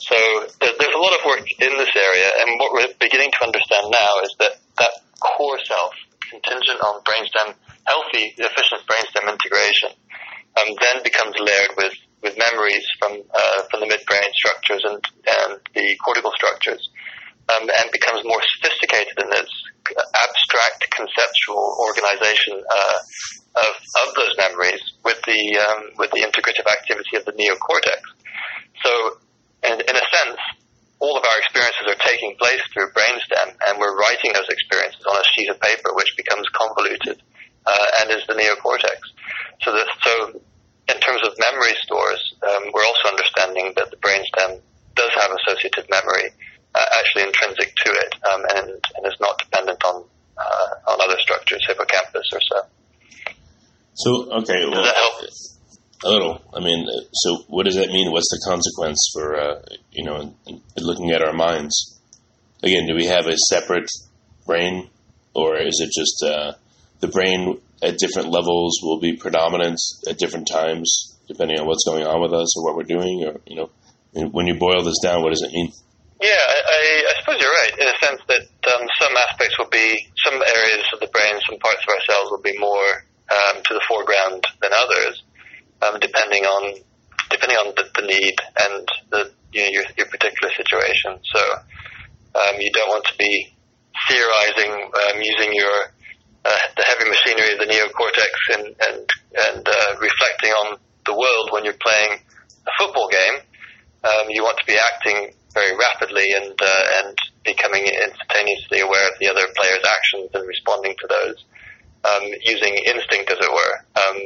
So 0.00 0.16
there's, 0.64 0.96
a 0.96 1.04
lot 1.04 1.12
of 1.12 1.20
work 1.28 1.44
in 1.44 1.72
this 1.76 1.92
area, 1.92 2.32
and 2.32 2.56
what 2.56 2.72
we're 2.72 2.88
beginning 2.96 3.28
to 3.28 3.44
understand 3.44 3.92
now 3.92 4.24
is 4.24 4.32
that 4.40 4.56
that 4.80 5.04
core 5.20 5.60
self, 5.68 5.92
contingent 6.32 6.80
on 6.80 7.04
brainstem, 7.04 7.52
healthy, 7.84 8.32
efficient 8.40 8.88
brainstem 8.88 9.28
integration, 9.28 9.92
um, 10.56 10.72
then 10.80 11.02
becomes 11.04 11.36
layered 11.38 11.76
with, 11.76 11.92
with 12.22 12.36
memories 12.36 12.84
from 12.98 13.22
uh, 13.22 13.62
from 13.70 13.80
the 13.80 13.86
midbrain 13.86 14.30
structures 14.34 14.82
and, 14.84 15.00
and 15.38 15.60
the 15.74 15.96
cortical 16.04 16.32
structures, 16.34 16.88
um, 17.54 17.62
and 17.62 17.86
becomes 17.92 18.22
more 18.24 18.42
sophisticated 18.56 19.16
in 19.18 19.30
its 19.32 19.52
abstract 19.96 20.84
conceptual 20.92 21.76
organization 21.80 22.60
uh, 22.60 22.98
of, 23.56 23.74
of 24.04 24.14
those 24.14 24.32
memories 24.36 24.80
with 25.04 25.20
the 25.24 25.58
um, 25.58 25.94
with 25.96 26.10
the 26.10 26.20
integrative 26.20 26.66
activity 26.66 27.16
of 27.16 27.24
the 27.24 27.32
neocortex. 27.32 28.02
So, 28.84 28.92
in, 29.64 29.80
in 29.80 29.96
a 29.96 30.06
sense, 30.12 30.38
all 31.00 31.16
of 31.16 31.24
our 31.24 31.38
experiences 31.38 31.86
are 31.86 32.00
taking 32.06 32.36
place 32.38 32.60
through 32.72 32.90
brainstem, 32.92 33.54
and 33.66 33.78
we're 33.78 33.96
writing 33.96 34.32
those 34.34 34.48
experiences 34.48 35.02
on 35.06 35.16
a 35.16 35.26
sheet 35.34 35.50
of 35.50 35.60
paper, 35.60 35.94
which 35.94 36.12
becomes 36.16 36.46
convoluted 36.54 37.22
uh, 37.66 37.86
and 38.00 38.10
is 38.10 38.22
the 38.26 38.34
neocortex. 38.34 38.98
So, 39.62 39.72
the, 39.72 39.84
so 40.02 40.40
in 40.88 40.98
terms 41.00 41.20
of 41.26 41.32
memory 41.38 41.74
stores, 41.84 42.20
um, 42.42 42.72
we're 42.72 42.84
also 42.84 43.08
understanding 43.08 43.72
that 43.76 43.90
the 43.90 43.96
brainstem 43.98 44.60
does 44.96 45.10
have 45.20 45.30
associative 45.44 45.84
memory, 45.90 46.30
uh, 46.74 46.84
actually 46.98 47.22
intrinsic 47.22 47.74
to 47.84 47.90
it, 47.92 48.14
um, 48.32 48.42
and, 48.56 48.68
and 48.96 49.06
is 49.06 49.16
not 49.20 49.38
dependent 49.38 49.84
on 49.84 50.04
uh, 50.38 50.92
on 50.92 50.98
other 51.02 51.18
structures, 51.18 51.60
hippocampus 51.66 52.26
or 52.32 52.40
so. 52.40 52.60
So 53.94 54.32
okay, 54.42 54.64
well, 54.64 54.82
does 54.82 54.86
that 54.86 54.96
help? 54.96 55.24
A 56.04 56.08
little. 56.08 56.42
I 56.54 56.60
mean, 56.60 56.86
so 57.12 57.38
what 57.48 57.64
does 57.64 57.74
that 57.74 57.88
mean? 57.88 58.12
What's 58.12 58.30
the 58.30 58.40
consequence 58.48 59.10
for 59.12 59.34
uh, 59.34 59.62
you 59.90 60.04
know 60.04 60.20
in, 60.46 60.62
in 60.76 60.84
looking 60.84 61.10
at 61.10 61.22
our 61.22 61.32
minds? 61.32 61.98
Again, 62.62 62.86
do 62.86 62.94
we 62.94 63.06
have 63.06 63.26
a 63.26 63.36
separate 63.36 63.90
brain, 64.46 64.90
or 65.34 65.58
is 65.58 65.80
it 65.80 65.90
just 65.92 66.22
uh, 66.24 66.52
the 67.00 67.08
brain 67.08 67.60
at 67.82 67.98
different 67.98 68.30
levels 68.30 68.80
will 68.82 69.00
be 69.00 69.16
predominant 69.16 69.78
at 70.08 70.18
different 70.18 70.48
times, 70.48 71.16
depending 71.28 71.58
on 71.60 71.66
what's 71.66 71.84
going 71.84 72.04
on 72.04 72.20
with 72.20 72.32
us 72.32 72.56
or 72.56 72.64
what 72.64 72.76
we're 72.76 72.82
doing, 72.82 73.24
or 73.24 73.40
you 73.46 73.56
know, 73.56 73.70
when 74.12 74.46
you 74.46 74.54
boil 74.54 74.82
this 74.82 74.98
down, 75.02 75.22
what 75.22 75.30
does 75.30 75.42
it 75.42 75.52
mean? 75.52 75.72
Yeah, 76.20 76.34
I, 76.34 77.04
I 77.06 77.12
suppose 77.20 77.40
you're 77.40 77.52
right 77.52 77.78
in 77.78 77.86
a 77.86 77.98
sense 78.02 78.20
that 78.26 78.42
um, 78.74 78.82
some 78.98 79.14
aspects 79.28 79.54
will 79.58 79.70
be, 79.70 80.10
some 80.24 80.34
areas 80.34 80.82
of 80.92 80.98
the 80.98 81.06
brain, 81.14 81.38
some 81.48 81.58
parts 81.60 81.78
of 81.86 81.94
ourselves 81.94 82.30
will 82.30 82.42
be 82.42 82.58
more 82.58 83.06
um, 83.30 83.62
to 83.62 83.74
the 83.74 83.82
foreground 83.86 84.42
than 84.60 84.72
others, 84.74 85.22
um, 85.82 86.00
depending 86.00 86.44
on 86.44 86.74
depending 87.30 87.58
on 87.58 87.74
the, 87.76 87.84
the 87.94 88.06
need 88.06 88.34
and 88.66 88.88
the 89.10 89.30
you 89.52 89.62
know, 89.62 89.68
your, 89.70 89.84
your 89.96 90.06
particular 90.06 90.50
situation. 90.56 91.20
So 91.22 91.40
um, 92.34 92.56
you 92.58 92.72
don't 92.72 92.88
want 92.88 93.04
to 93.04 93.16
be 93.18 93.54
theorizing 94.08 94.72
um, 94.72 95.22
using 95.22 95.54
your 95.54 95.92
uh, 96.44 96.58
the 96.76 96.84
heavy 96.86 97.08
machinery 97.10 97.52
of 97.52 97.58
the 97.58 97.70
neocortex 97.70 98.32
and 98.54 98.66
and 98.88 99.04
and 99.50 99.62
uh, 99.68 99.90
reflecting 100.00 100.52
on 100.52 100.78
the 101.06 101.14
world 101.14 101.50
when 101.52 101.64
you're 101.64 101.82
playing 101.82 102.20
a 102.66 102.72
football 102.78 103.08
game. 103.08 103.42
Um, 104.04 104.30
you 104.30 104.42
want 104.42 104.58
to 104.58 104.66
be 104.66 104.78
acting 104.78 105.34
very 105.52 105.74
rapidly 105.74 106.30
and 106.36 106.54
uh, 106.54 106.84
and 107.02 107.16
becoming 107.44 107.84
instantaneously 107.86 108.80
aware 108.80 109.08
of 109.08 109.18
the 109.20 109.28
other 109.28 109.46
player's 109.56 109.84
actions 109.84 110.30
and 110.34 110.46
responding 110.46 110.94
to 111.00 111.06
those 111.08 111.38
um, 112.04 112.24
using 112.42 112.74
instinct, 112.86 113.30
as 113.30 113.38
it 113.40 113.50
were, 113.50 113.74
um, 113.98 114.18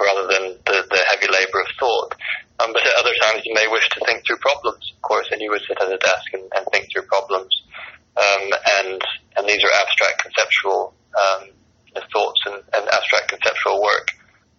rather 0.00 0.26
than 0.26 0.58
the, 0.66 0.82
the 0.90 1.02
heavy 1.10 1.30
labor 1.30 1.60
of 1.60 1.70
thought. 1.78 2.14
Um, 2.58 2.72
but 2.72 2.82
at 2.82 2.98
other 2.98 3.14
times, 3.22 3.42
you 3.44 3.54
may 3.54 3.66
wish 3.70 3.88
to 3.90 4.04
think 4.04 4.26
through 4.26 4.42
problems, 4.42 4.82
of 4.96 5.00
course, 5.02 5.28
and 5.30 5.40
you 5.40 5.50
would 5.50 5.62
sit 5.66 5.80
at 5.80 5.92
a 5.92 5.96
desk 5.96 6.28
and, 6.32 6.44
and 6.56 6.66
think 6.72 6.90
through 6.92 7.06
problems. 7.06 7.54
Um, 8.16 8.50
and 8.82 9.00
and 9.36 9.48
these 9.48 9.62
are 9.62 9.74
abstract 9.80 10.22
conceptual 10.26 10.94
um, 11.14 11.48
of 11.96 12.02
thoughts 12.12 12.40
and, 12.46 12.62
and 12.74 12.84
abstract 12.88 13.28
conceptual 13.28 13.82
work 13.82 14.08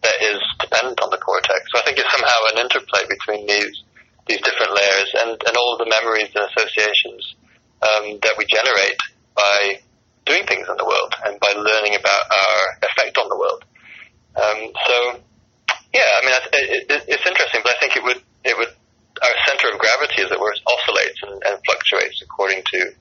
that 0.02 0.17
is 0.22 0.41
dependent 0.60 1.00
on 1.02 1.10
the 1.10 1.22
cortex. 1.22 1.62
So 1.74 1.80
I 1.80 1.84
think 1.86 1.98
it's 2.00 2.12
somehow 2.12 2.39
an 2.54 2.58
interplay 2.60 3.06
between 3.08 3.48
these 3.48 3.84
these 4.28 4.41
different 4.41 4.72
layers 4.78 5.10
and, 5.17 5.34
and 5.34 5.58
all 5.58 5.74
of 5.74 5.80
the 5.82 5.89
memories 5.89 6.30
and 6.36 6.46
associations 6.46 7.36
um, 7.82 8.22
that 8.22 8.38
we 8.38 8.46
generate 8.46 9.02
by 9.34 9.82
doing 10.26 10.46
things 10.46 10.70
in 10.70 10.78
the 10.78 10.86
world 10.86 11.12
and 11.26 11.39
by 11.41 11.52
learning 11.58 11.98
about 11.98 12.22
our 12.30 12.62
effect 12.86 13.17
on 13.17 13.28
the 13.28 13.36
world. 13.36 13.65
Um, 14.38 14.60
so, 14.86 14.96
yeah, 15.89 16.06
I 16.06 16.20
mean, 16.22 16.36
it, 16.38 16.91
it, 16.91 17.04
it's 17.17 17.26
interesting, 17.26 17.62
but 17.65 17.74
I 17.74 17.80
think 17.82 17.98
it 17.98 18.04
would 18.04 18.22
it 18.46 18.56
would 18.58 18.70
our 19.22 19.36
center 19.46 19.74
of 19.74 19.80
gravity, 19.80 20.22
as 20.24 20.32
it 20.32 20.39
were, 20.39 20.54
oscillates 20.65 21.20
and, 21.24 21.41
and 21.46 21.60
fluctuates 21.65 22.22
according 22.24 22.63
to 22.74 22.94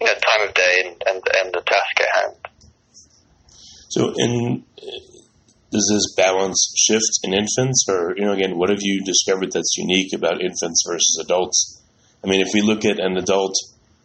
you 0.00 0.06
know, 0.06 0.14
time 0.14 0.48
of 0.48 0.54
day 0.54 0.82
and, 0.84 1.02
and, 1.08 1.22
and 1.40 1.54
the 1.54 1.62
task 1.64 1.94
at 2.00 2.22
hand. 2.22 2.36
So, 3.88 4.12
in 4.16 4.64
does 5.72 5.90
this 5.92 6.14
balance 6.14 6.72
shift 6.76 7.20
in 7.24 7.34
infants, 7.34 7.84
or 7.88 8.14
you 8.16 8.24
know, 8.24 8.32
again, 8.32 8.56
what 8.56 8.70
have 8.70 8.80
you 8.80 9.02
discovered 9.04 9.52
that's 9.52 9.76
unique 9.76 10.12
about 10.14 10.40
infants 10.40 10.84
versus 10.86 11.18
adults? 11.22 11.82
I 12.24 12.28
mean, 12.28 12.40
if 12.40 12.48
we 12.54 12.62
look 12.62 12.84
at 12.84 13.00
an 13.00 13.16
adult 13.16 13.54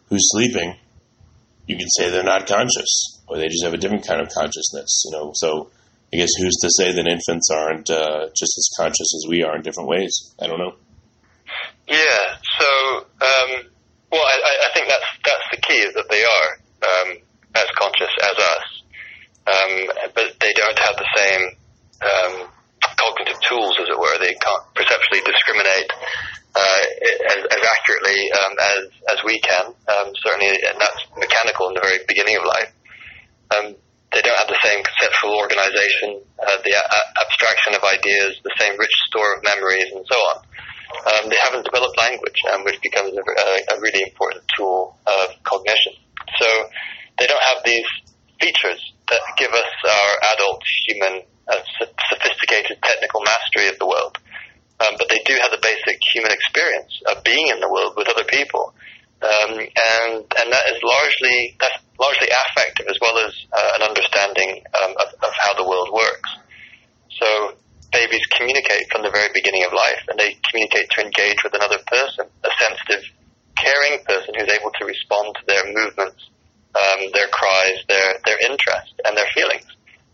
who's 0.08 0.30
sleeping, 0.30 0.76
you 1.66 1.76
could 1.76 1.88
say 1.96 2.10
they're 2.10 2.24
not 2.24 2.46
conscious, 2.46 3.20
or 3.26 3.38
they 3.38 3.48
just 3.48 3.64
have 3.64 3.74
a 3.74 3.78
different 3.78 4.06
kind 4.06 4.20
of 4.20 4.28
consciousness. 4.28 5.02
You 5.06 5.12
know, 5.12 5.32
so 5.34 5.70
I 6.12 6.18
guess 6.18 6.30
who's 6.38 6.56
to 6.62 6.70
say 6.70 6.92
that 6.92 7.06
infants 7.06 7.48
aren't 7.50 7.90
uh, 7.90 8.26
just 8.36 8.58
as 8.58 8.68
conscious 8.76 9.08
as 9.16 9.26
we 9.28 9.42
are 9.42 9.56
in 9.56 9.62
different 9.62 9.88
ways? 9.88 10.34
I 10.40 10.46
don't 10.46 10.58
know. 10.58 10.74
Yeah. 11.88 12.36
So, 12.58 12.98
um, 12.98 13.50
well, 14.10 14.22
I, 14.22 14.68
I, 14.68 14.74
think 14.74 14.88
that's 14.88 15.04
that's 15.24 15.48
the 15.50 15.60
key 15.62 15.78
is 15.78 15.94
that 15.94 16.08
they 16.10 16.22
are 16.22 16.48
um, 16.84 17.16
as 17.54 17.66
conscious 17.78 18.12
as 18.22 18.36
us, 18.36 18.81
um, 19.46 19.72
but 20.14 20.38
they 20.40 20.52
don't 20.54 20.78
have 20.78 20.96
the 20.96 21.10
same 21.16 21.42
um, 22.02 22.34
cognitive 22.98 23.40
tools, 23.48 23.74
as 23.80 23.88
it 23.88 23.98
were. 23.98 24.18
They 24.18 24.34
can't 24.34 24.64
perceptually 24.74 25.22
discriminate 25.26 25.90
uh, 26.54 26.82
as, 27.30 27.40
as, 27.48 27.62
accurately 27.64 28.20
um, 28.32 28.54
as 28.60 28.82
as 29.10 29.18
we 29.24 29.40
can. 29.40 29.66
Um, 29.88 30.12
certainly, 30.22 30.52
and 30.52 30.78
that's 30.78 31.00
mechanical 31.16 31.68
in 31.68 31.74
the 31.74 31.84
very 31.84 32.04
beginning 32.06 32.36
of 32.36 32.44
life. 32.44 32.70
Um, 33.52 33.66
they 34.12 34.20
don't 34.20 34.36
have 34.36 34.48
the 34.48 34.60
same 34.60 34.84
conceptual 34.84 35.40
organization, 35.40 36.20
uh, 36.36 36.58
the 36.64 36.76
a- 36.76 37.08
abstraction 37.24 37.72
of 37.74 37.82
ideas, 37.82 38.36
the 38.44 38.52
same 38.60 38.76
rich 38.78 38.92
store 39.08 39.36
of 39.36 39.44
memories, 39.44 39.88
and 39.92 40.04
so 40.04 40.16
on. 40.16 40.36
Um, 40.92 41.30
they 41.32 41.40
haven't 41.42 41.64
developed 41.64 41.96
language, 41.96 42.36
which 42.64 42.80
becomes 42.82 43.16
a, 43.16 43.22
a, 43.72 43.80
really 43.80 44.02
important 44.02 44.44
tool 44.54 44.98
of 45.06 45.42
cognition. 45.42 45.96
So 46.38 46.68
they 47.18 47.26
don't 47.26 47.42
have 47.56 47.64
these 47.64 47.88
features 48.38 48.92
that 49.12 49.20
give 49.36 49.52
us 49.52 49.72
our 49.84 50.10
adult 50.32 50.64
human 50.88 51.22
uh, 51.52 51.60
sophisticated 52.08 52.80
technical 52.80 53.20
mastery 53.20 53.68
of 53.68 53.76
the 53.78 53.86
world. 53.86 54.16
Um, 54.80 54.96
but 54.96 55.08
they 55.12 55.20
do 55.28 55.36
have 55.36 55.52
the 55.52 55.60
basic 55.60 56.00
human 56.16 56.32
experience 56.32 56.96
of 57.06 57.22
being 57.22 57.52
in 57.52 57.60
the 57.60 57.68
world 57.68 57.94
with 57.96 58.08
other 58.08 58.24
people. 58.24 58.74
Um, 59.22 59.54
and 59.54 60.18
and 60.18 60.46
that 60.50 60.64
is 60.74 60.82
largely 60.82 61.54
that's 61.60 61.78
largely 61.94 62.26
affective 62.26 62.90
as 62.90 62.98
well 62.98 63.14
as 63.22 63.30
uh, 63.54 63.70
an 63.78 63.82
understanding 63.86 64.64
um, 64.82 64.98
of, 64.98 65.08
of 65.22 65.32
how 65.38 65.54
the 65.54 65.62
world 65.62 65.94
works. 65.94 66.30
So 67.22 67.54
babies 67.92 68.26
communicate 68.34 68.90
from 68.90 69.06
the 69.06 69.14
very 69.14 69.30
beginning 69.30 69.62
of 69.62 69.70
life, 69.70 70.02
and 70.08 70.18
they 70.18 70.34
communicate 70.50 70.90
to 70.90 71.04
engage 71.06 71.38
with 71.44 71.54
another 71.54 71.78
person, 71.86 72.26
a 72.42 72.50
sensitive, 72.58 73.06
caring 73.54 74.02
person 74.02 74.34
who's 74.34 74.50
able 74.50 74.72
to 74.80 74.84
respond 74.90 75.36
to 75.38 75.42
their 75.46 75.70
movements, 75.70 76.18
um, 76.74 77.00
their 77.12 77.28
cries, 77.28 77.78
their 77.88 78.18
their 78.24 78.38
interest, 78.48 78.94
and 79.04 79.16
their 79.16 79.28
feelings. 79.34 79.66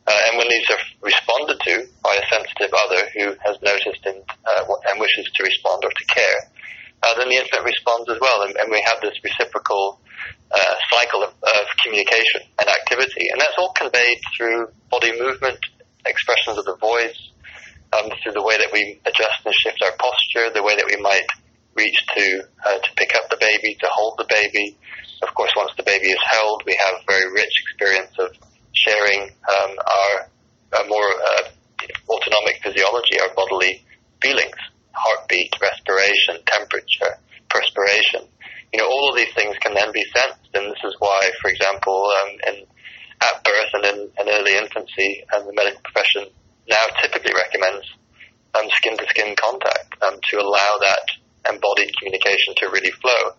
Uh, 0.09 0.17
and 0.31 0.39
when 0.39 0.49
these 0.49 0.65
are 0.71 0.81
responded 1.03 1.61
to 1.61 1.85
by 2.03 2.17
a 2.17 2.25
sensitive 2.33 2.73
other 2.73 3.05
who 3.13 3.37
has 3.45 3.61
noticed 3.61 4.01
and, 4.07 4.25
uh, 4.49 4.65
and 4.89 4.99
wishes 4.99 5.29
to 5.37 5.45
respond 5.45 5.85
or 5.85 5.93
to 5.93 6.05
care, 6.09 6.49
uh, 7.03 7.13
then 7.19 7.29
the 7.29 7.37
infant 7.37 7.63
responds 7.63 8.09
as 8.09 8.17
well. 8.19 8.41
And, 8.43 8.57
and 8.57 8.73
we 8.73 8.83
have 8.89 9.03
this 9.03 9.13
reciprocal 9.23 10.01
uh, 10.51 10.75
cycle 10.91 11.23
of, 11.25 11.31
of, 11.43 11.65
communication 11.85 12.41
and 12.59 12.69
activity. 12.69 13.29
And 13.31 13.41
that's 13.41 13.53
all 13.59 13.73
conveyed 13.77 14.19
through 14.35 14.73
body 14.91 15.13
movement, 15.13 15.59
expressions 16.07 16.57
of 16.57 16.65
the 16.65 16.77
voice, 16.77 17.21
um, 17.93 18.09
through 18.23 18.33
the 18.33 18.43
way 18.43 18.57
that 18.57 18.73
we 18.73 19.01
adjust 19.05 19.45
and 19.45 19.55
shift 19.55 19.83
our 19.83 19.93
posture, 19.99 20.53
the 20.55 20.63
way 20.63 20.77
that 20.77 20.87
we 20.89 20.97
might 21.03 21.29
reach 21.75 21.99
to 22.17 22.49
uh, 22.65 22.79
to 22.79 22.91
pick 22.97 23.15
up 23.15 23.31
the 23.31 23.37
baby, 23.37 23.77
to 23.81 23.89
hold 23.93 24.19
the 24.19 24.27
baby. 24.29 24.77
Of 25.23 25.35
course, 25.35 25.51
once 25.57 25.73
the 25.77 25.83
baby 25.83 26.09
is 26.09 26.23
held, 26.31 26.63
we 26.67 26.79
have 26.85 27.03
very 27.07 27.31
rich 27.33 27.53
experience 27.67 28.15
of 28.19 28.31
sharing 28.73 29.31
um, 29.49 29.73
our, 29.79 30.31
our 30.79 30.87
more 30.87 31.09
uh, 31.09 31.43
autonomic 32.09 32.63
physiology, 32.63 33.21
our 33.21 33.35
bodily 33.35 33.83
feelings 34.23 34.57
heartbeat, 34.99 35.55
respiration, 35.61 36.43
temperature, 36.47 37.23
perspiration. 37.49 38.27
You 38.73 38.81
know, 38.81 38.89
all 38.89 39.11
of 39.11 39.17
these 39.17 39.33
things 39.35 39.57
can 39.63 39.75
then 39.75 39.93
be 39.93 40.05
sensed, 40.13 40.51
and 40.55 40.67
this 40.67 40.83
is 40.85 40.95
why, 40.99 41.31
for 41.41 41.51
example, 41.51 42.11
um, 42.21 42.31
in, 42.49 42.67
at 43.23 43.45
birth 43.45 43.71
and 43.75 43.85
in, 43.87 43.99
in 44.19 44.27
early 44.29 44.57
infancy, 44.59 45.25
um, 45.35 45.47
the 45.47 45.55
medical 45.55 45.81
profession 45.83 46.29
now 46.69 46.85
typically 47.01 47.33
recommends 47.33 47.87
um, 48.55 48.67
skin-to-skin 48.77 49.35
contact 49.37 49.95
um, 50.03 50.19
to 50.31 50.37
allow 50.41 50.79
that 50.83 51.07
embodied 51.49 51.97
communication 51.97 52.55
to 52.59 52.69
really 52.69 52.93
flow. 53.01 53.33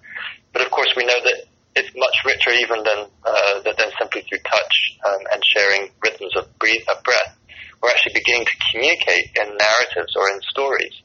But 0.52 0.64
of 0.64 0.72
course, 0.72 0.90
we 0.98 1.06
know 1.06 1.20
that 1.24 1.46
it's 1.76 1.92
much 1.96 2.18
richer 2.26 2.52
even 2.52 2.84
than 2.84 3.08
uh, 3.26 3.62
than 3.62 3.90
simply 4.00 4.22
through 4.28 4.42
touch 4.46 4.76
um, 5.06 5.22
and 5.32 5.42
sharing 5.46 5.92
rhythms 6.04 6.34
of 6.36 6.48
breathe 6.60 6.84
of 6.90 7.04
breath. 7.04 7.38
We're 7.82 7.92
actually 7.92 8.20
beginning 8.20 8.46
to 8.46 8.56
communicate 8.72 9.38
in 9.40 9.56
narratives 9.56 10.14
or 10.16 10.30
in 10.30 10.42
stories. 10.52 10.96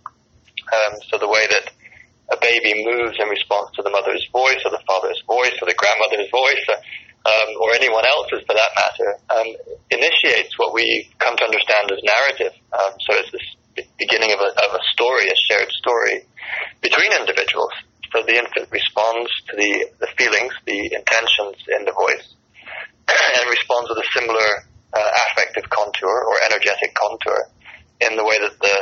Um, 0.64 0.98
so 1.11 1.18
the 1.18 1.29
way 1.29 1.46
that 1.46 1.70
a 2.33 2.38
baby 2.40 2.72
moves 2.83 3.16
in 3.20 3.29
response 3.29 3.70
to 3.77 3.83
the 3.83 3.90
mother's 3.92 4.24
voice 4.33 4.59
or 4.64 4.72
the 4.72 4.83
father's 4.88 5.20
voice 5.29 5.55
or 5.61 5.68
the 5.68 5.77
grandmother's 5.77 6.31
voice 6.33 6.64
or, 6.72 6.79
um, 7.29 7.50
or 7.61 7.77
anyone 7.77 8.03
else's 8.09 8.42
for 8.48 8.57
that 8.57 8.72
matter 8.74 9.11
um, 9.37 9.48
initiates 9.92 10.57
what 10.59 10.72
we 10.72 11.09
come 11.20 11.37
to 11.37 11.44
understand 11.44 11.92
as 11.92 12.00
narrative. 12.03 12.55
Um, 12.72 12.92
so 13.05 13.11
it's 13.20 13.31
this 13.31 13.46
beginning 13.98 14.33
of 14.33 14.40
a, 14.40 14.50
of 14.64 14.70
a 14.72 14.83
story, 14.92 15.29
a 15.29 15.38
shared 15.53 15.70
story 15.72 16.27
between 16.81 17.12
individuals. 17.12 17.72
So 18.14 18.22
the 18.22 18.38
infant 18.38 18.70
responds 18.70 19.27
to 19.50 19.59
the, 19.59 19.90
the 19.98 20.07
feelings, 20.14 20.55
the 20.70 20.87
intentions 20.94 21.59
in 21.66 21.83
the 21.83 21.90
voice, 21.90 22.38
and 23.11 23.50
responds 23.50 23.90
with 23.90 23.98
a 23.98 24.09
similar 24.14 24.70
uh, 24.94 25.11
affective 25.35 25.66
contour 25.66 26.22
or 26.31 26.38
energetic 26.46 26.94
contour 26.94 27.50
in 28.07 28.14
the 28.14 28.22
way 28.22 28.38
that 28.38 28.55
the 28.62 28.77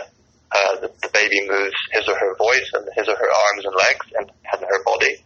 uh, 0.53 0.75
the, 0.85 0.93
the 1.01 1.09
baby 1.17 1.49
moves 1.49 1.73
his 1.97 2.05
or 2.13 2.13
her 2.13 2.37
voice 2.37 2.69
and 2.77 2.85
his 2.93 3.09
or 3.09 3.17
her 3.17 3.33
arms 3.33 3.65
and 3.65 3.73
legs 3.73 4.05
and, 4.21 4.29
and 4.53 4.61
her 4.69 4.85
body, 4.85 5.17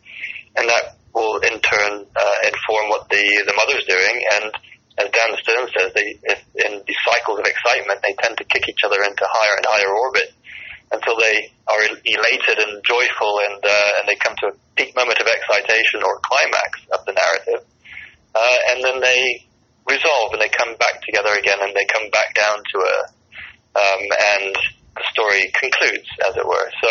and 0.54 0.70
that 0.70 1.02
will 1.10 1.42
in 1.42 1.58
turn 1.58 2.06
uh, 2.06 2.38
inform 2.46 2.86
what 2.94 3.10
the 3.10 3.26
the 3.42 3.58
mother's 3.58 3.82
doing. 3.90 4.22
And 4.38 4.54
as 5.02 5.10
Dan 5.10 5.34
Stern 5.42 5.66
says, 5.74 5.90
they 5.98 6.14
in 6.62 6.78
these 6.86 7.02
cycles 7.10 7.42
of 7.42 7.46
excitement, 7.50 8.06
they 8.06 8.14
tend 8.22 8.38
to 8.38 8.46
kick 8.46 8.70
each 8.70 8.86
other 8.86 9.02
into 9.02 9.26
higher 9.26 9.56
and 9.58 9.66
higher 9.66 9.90
orbit 9.90 10.30
until 10.92 11.16
they 11.18 11.50
are 11.66 11.82
elated 11.82 12.58
and 12.58 12.82
joyful, 12.84 13.40
and 13.42 13.60
uh, 13.64 13.90
and 13.98 14.08
they 14.08 14.16
come 14.16 14.34
to 14.40 14.46
a 14.48 14.56
peak 14.76 14.94
moment 14.94 15.18
of 15.18 15.26
excitation 15.26 16.02
or 16.02 16.20
climax 16.22 16.80
of 16.92 17.04
the 17.06 17.12
narrative, 17.12 17.66
uh, 18.34 18.56
and 18.70 18.84
then 18.84 19.00
they 19.00 19.44
resolve 19.88 20.32
and 20.32 20.42
they 20.42 20.50
come 20.50 20.74
back 20.76 21.02
together 21.02 21.34
again, 21.38 21.58
and 21.60 21.74
they 21.74 21.86
come 21.86 22.10
back 22.10 22.34
down 22.34 22.58
to 22.58 22.78
a 22.78 22.96
um, 23.76 24.02
and 24.38 24.56
the 24.96 25.04
story 25.12 25.52
concludes, 25.52 26.08
as 26.28 26.36
it 26.36 26.46
were. 26.46 26.70
So 26.82 26.90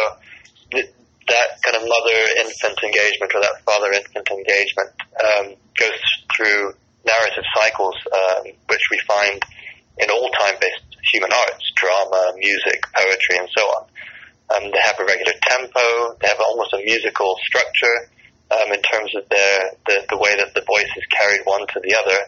th- 0.71 0.93
that 1.27 1.49
kind 1.63 1.77
of 1.77 1.89
mother-infant 1.89 2.77
engagement 2.83 3.33
or 3.33 3.41
that 3.41 3.65
father-infant 3.65 4.29
engagement 4.29 4.93
um, 5.17 5.45
goes 5.73 6.01
through 6.35 6.73
narrative 7.05 7.45
cycles, 7.57 7.95
um, 8.13 8.53
which 8.69 8.85
we 8.91 8.99
find 9.07 9.41
in 9.97 10.09
all 10.11 10.29
time-based 10.39 10.94
human 11.11 11.31
arts, 11.31 11.65
drama, 11.75 12.33
music, 12.37 12.83
poetry, 12.93 13.37
and 13.37 13.49
so 13.55 13.63
on. 13.63 13.83
Um, 14.53 14.63
they 14.69 14.81
have 14.85 14.99
a 14.99 15.05
regular 15.05 15.33
tempo. 15.41 16.17
They 16.21 16.27
have 16.27 16.41
almost 16.41 16.73
a 16.73 16.81
musical 16.85 17.35
structure 17.49 18.09
um, 18.51 18.69
in 18.73 18.81
terms 18.81 19.11
of 19.17 19.27
their 19.29 19.73
the, 19.87 20.05
the 20.09 20.17
way 20.17 20.37
that 20.37 20.53
the 20.53 20.61
voice 20.61 20.91
is 20.95 21.05
carried 21.09 21.41
one 21.45 21.65
to 21.65 21.79
the 21.81 21.97
other. 21.97 22.19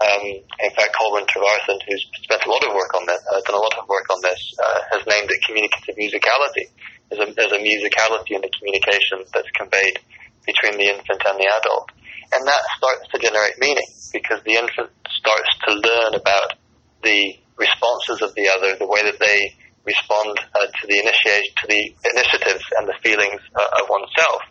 Um, 0.00 0.24
in 0.24 0.72
fact, 0.72 0.96
Colwyn 0.96 1.28
Trevarthen, 1.28 1.78
who's 1.86 2.06
spent 2.24 2.42
a 2.42 2.50
lot 2.50 2.64
of 2.64 2.72
work 2.72 2.94
on 2.96 3.04
this, 3.06 3.20
uh, 3.20 3.40
done 3.44 3.54
a 3.54 3.62
lot 3.62 3.76
of 3.76 3.86
work 3.86 4.08
on 4.10 4.18
this, 4.22 4.40
uh, 4.58 4.80
has 4.96 5.06
named 5.06 5.30
it 5.30 5.44
communicative 5.44 5.94
musicality. 5.94 6.72
There's 7.10 7.28
a, 7.28 7.34
there's 7.34 7.52
a 7.52 7.60
musicality 7.60 8.32
in 8.32 8.40
the 8.40 8.50
communication 8.58 9.28
that's 9.34 9.50
conveyed 9.52 10.00
between 10.46 10.78
the 10.78 10.88
infant 10.88 11.20
and 11.20 11.36
the 11.38 11.48
adult. 11.52 11.92
And 12.32 12.46
that 12.46 12.62
starts 12.78 13.06
to 13.12 13.18
generate 13.18 13.58
meaning 13.60 13.86
because 14.12 14.40
the 14.44 14.54
infant 14.54 14.90
starts 15.20 15.50
to 15.68 15.74
learn 15.74 16.14
about 16.14 16.56
the 17.02 17.36
responses 17.60 18.24
of 18.24 18.34
the 18.34 18.48
other, 18.48 18.74
the 18.80 18.88
way 18.88 19.04
that 19.04 19.20
they 19.20 19.54
respond 19.84 20.40
uh, 20.56 20.66
to 20.66 20.84
the 20.88 20.96
initiate, 20.96 21.52
to 21.60 21.66
the 21.68 21.92
initiatives 22.10 22.64
and 22.80 22.88
the 22.88 22.96
feelings 23.04 23.40
uh, 23.54 23.82
of 23.82 23.88
oneself 23.88 24.42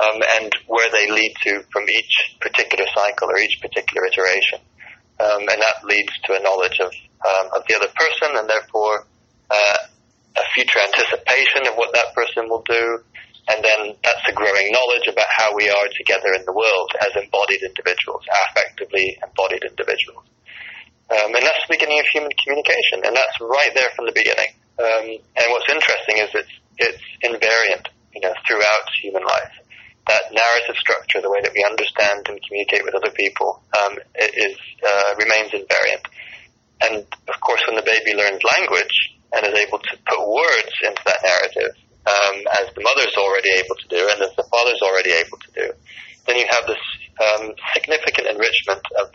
um, 0.00 0.20
and 0.36 0.52
where 0.68 0.90
they 0.92 1.10
lead 1.10 1.32
to 1.42 1.64
from 1.72 1.88
each 1.88 2.36
particular 2.40 2.84
cycle 2.94 3.28
or 3.28 3.38
each 3.38 3.58
particular 3.60 4.06
iteration 4.06 4.60
um, 5.20 5.46
and 5.46 5.60
that 5.62 5.84
leads 5.84 6.10
to 6.26 6.34
a 6.34 6.40
knowledge 6.42 6.78
of 6.80 6.90
um, 7.24 7.46
of 7.56 7.62
the 7.68 7.74
other 7.76 7.88
person, 7.94 8.36
and 8.36 8.48
therefore 8.48 9.06
uh, 9.50 9.78
a 10.36 10.44
future 10.54 10.80
anticipation 10.80 11.70
of 11.70 11.74
what 11.76 11.94
that 11.94 12.12
person 12.14 12.48
will 12.50 12.64
do, 12.66 12.98
and 13.48 13.64
then 13.64 13.96
that's 14.02 14.26
a 14.28 14.32
growing 14.32 14.68
knowledge 14.72 15.06
about 15.08 15.26
how 15.36 15.54
we 15.54 15.70
are 15.70 15.88
together 15.96 16.34
in 16.34 16.44
the 16.44 16.52
world 16.52 16.90
as 17.00 17.14
embodied 17.16 17.62
individuals, 17.62 18.22
affectively 18.28 19.16
embodied 19.22 19.62
individuals. 19.64 20.26
Um, 21.10 21.34
and 21.34 21.42
that's 21.44 21.62
the 21.68 21.76
beginning 21.76 22.00
of 22.00 22.06
human 22.12 22.32
communication, 22.42 23.04
and 23.04 23.14
that's 23.14 23.36
right 23.40 23.72
there 23.74 23.92
from 23.94 24.06
the 24.06 24.16
beginning. 24.16 24.56
Um, 24.80 25.06
and 25.36 25.46
what's 25.52 25.68
interesting 25.68 26.16
is 26.18 26.30
it's 26.32 26.54
it's 26.76 27.04
invariant, 27.22 27.86
you 28.14 28.20
know, 28.20 28.32
throughout 28.48 28.88
human 29.02 29.22
life 29.22 29.54
that 30.06 30.32
narrative 30.32 30.76
structure, 30.76 31.20
the 31.20 31.30
way 31.30 31.40
that 31.40 31.52
we 31.56 31.64
understand 31.64 32.28
and 32.28 32.36
communicate 32.44 32.84
with 32.84 32.94
other 32.94 33.10
people, 33.12 33.62
um, 33.72 33.96
is 34.16 34.56
uh, 34.84 35.16
remains 35.16 35.52
invariant. 35.52 36.04
and 36.84 37.06
of 37.28 37.36
course, 37.40 37.62
when 37.66 37.76
the 37.76 37.86
baby 37.86 38.12
learns 38.12 38.42
language 38.44 39.16
and 39.32 39.46
is 39.46 39.56
able 39.56 39.78
to 39.78 39.96
put 40.04 40.20
words 40.20 40.74
into 40.84 41.02
that 41.06 41.24
narrative, 41.24 41.72
um, 42.04 42.36
as 42.60 42.68
the 42.76 42.84
mother's 42.84 43.16
already 43.16 43.48
able 43.56 43.76
to 43.80 43.88
do 43.88 44.02
and 44.12 44.20
as 44.20 44.36
the 44.36 44.44
father's 44.52 44.82
already 44.82 45.12
able 45.12 45.38
to 45.40 45.50
do, 45.56 45.72
then 46.26 46.36
you 46.36 46.44
have 46.50 46.66
this 46.68 46.84
um, 47.24 47.54
significant 47.72 48.28
enrichment 48.28 48.84
of 49.00 49.08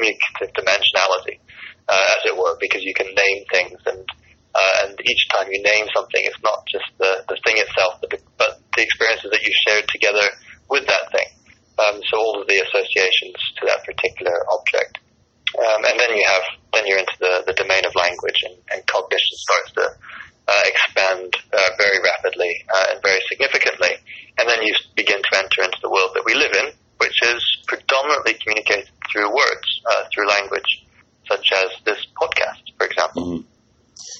dimensionality, 0.00 1.38
uh, 1.88 2.06
as 2.16 2.22
it 2.26 2.36
were, 2.36 2.56
because 2.60 2.82
you 2.82 2.94
can 2.94 3.06
name 3.06 3.44
things 3.52 3.78
and 3.86 4.04
uh, 4.54 4.74
and 4.84 4.98
each 5.04 5.22
time 5.30 5.46
you 5.52 5.62
name 5.62 5.86
something, 5.94 6.22
it's 6.24 6.42
not 6.42 6.64
just 6.66 6.88
the, 6.98 7.22
the 7.28 7.38
thing 7.44 7.60
itself, 7.60 8.00
but 8.00 8.10
the, 8.10 8.18
but 8.38 8.58
the 8.74 8.82
experiences 8.82 9.30
that 9.30 9.42
you 9.44 9.52
shared 9.68 9.86
together 9.86 10.26
with 10.70 10.86
that 10.88 11.04
thing. 11.12 11.28
Um, 11.78 12.00
so 12.10 12.18
all 12.18 12.42
of 12.42 12.48
the 12.48 12.58
associations 12.58 13.38
to 13.60 13.70
that 13.70 13.84
particular 13.86 14.34
object. 14.50 14.98
Um, 15.54 15.80
and 15.84 15.96
then 16.00 16.10
you 16.16 16.24
have, 16.26 16.44
then 16.74 16.84
you're 16.86 16.98
into 16.98 17.18
the, 17.20 17.44
the 17.46 17.56
domain 17.56 17.86
of 17.86 17.94
language 17.94 18.40
and, 18.50 18.56
and 18.72 18.80
cognition 18.88 19.36
starts 19.46 19.70
to 19.78 19.84
uh, 20.48 20.62
expand 20.64 21.28
uh, 21.54 21.70
very 21.78 22.02
rapidly 22.02 22.50
uh, 22.68 22.86
and 22.92 22.98
very 23.04 23.20
significantly. 23.30 23.94
And 24.40 24.48
then 24.48 24.60
you 24.62 24.74
begin 24.96 25.22
to 25.22 25.32
enter 25.38 25.60
into 25.62 25.78
the 25.82 25.92
world 25.92 26.12
that 26.18 26.26
we 26.26 26.34
live 26.34 26.52
in, 26.52 26.68
which 26.98 27.16
is 27.26 27.40
predominantly 27.66 28.34
communicated 28.42 28.90
through 29.10 29.28
words, 29.28 29.66
uh, 29.90 30.04
through 30.14 30.28
language, 30.28 30.86
such 31.26 31.46
as 31.54 31.66
this 31.84 31.98
podcast, 32.20 32.62
for 32.76 32.86
example. 32.86 33.22
Mm-hmm. 33.24 33.48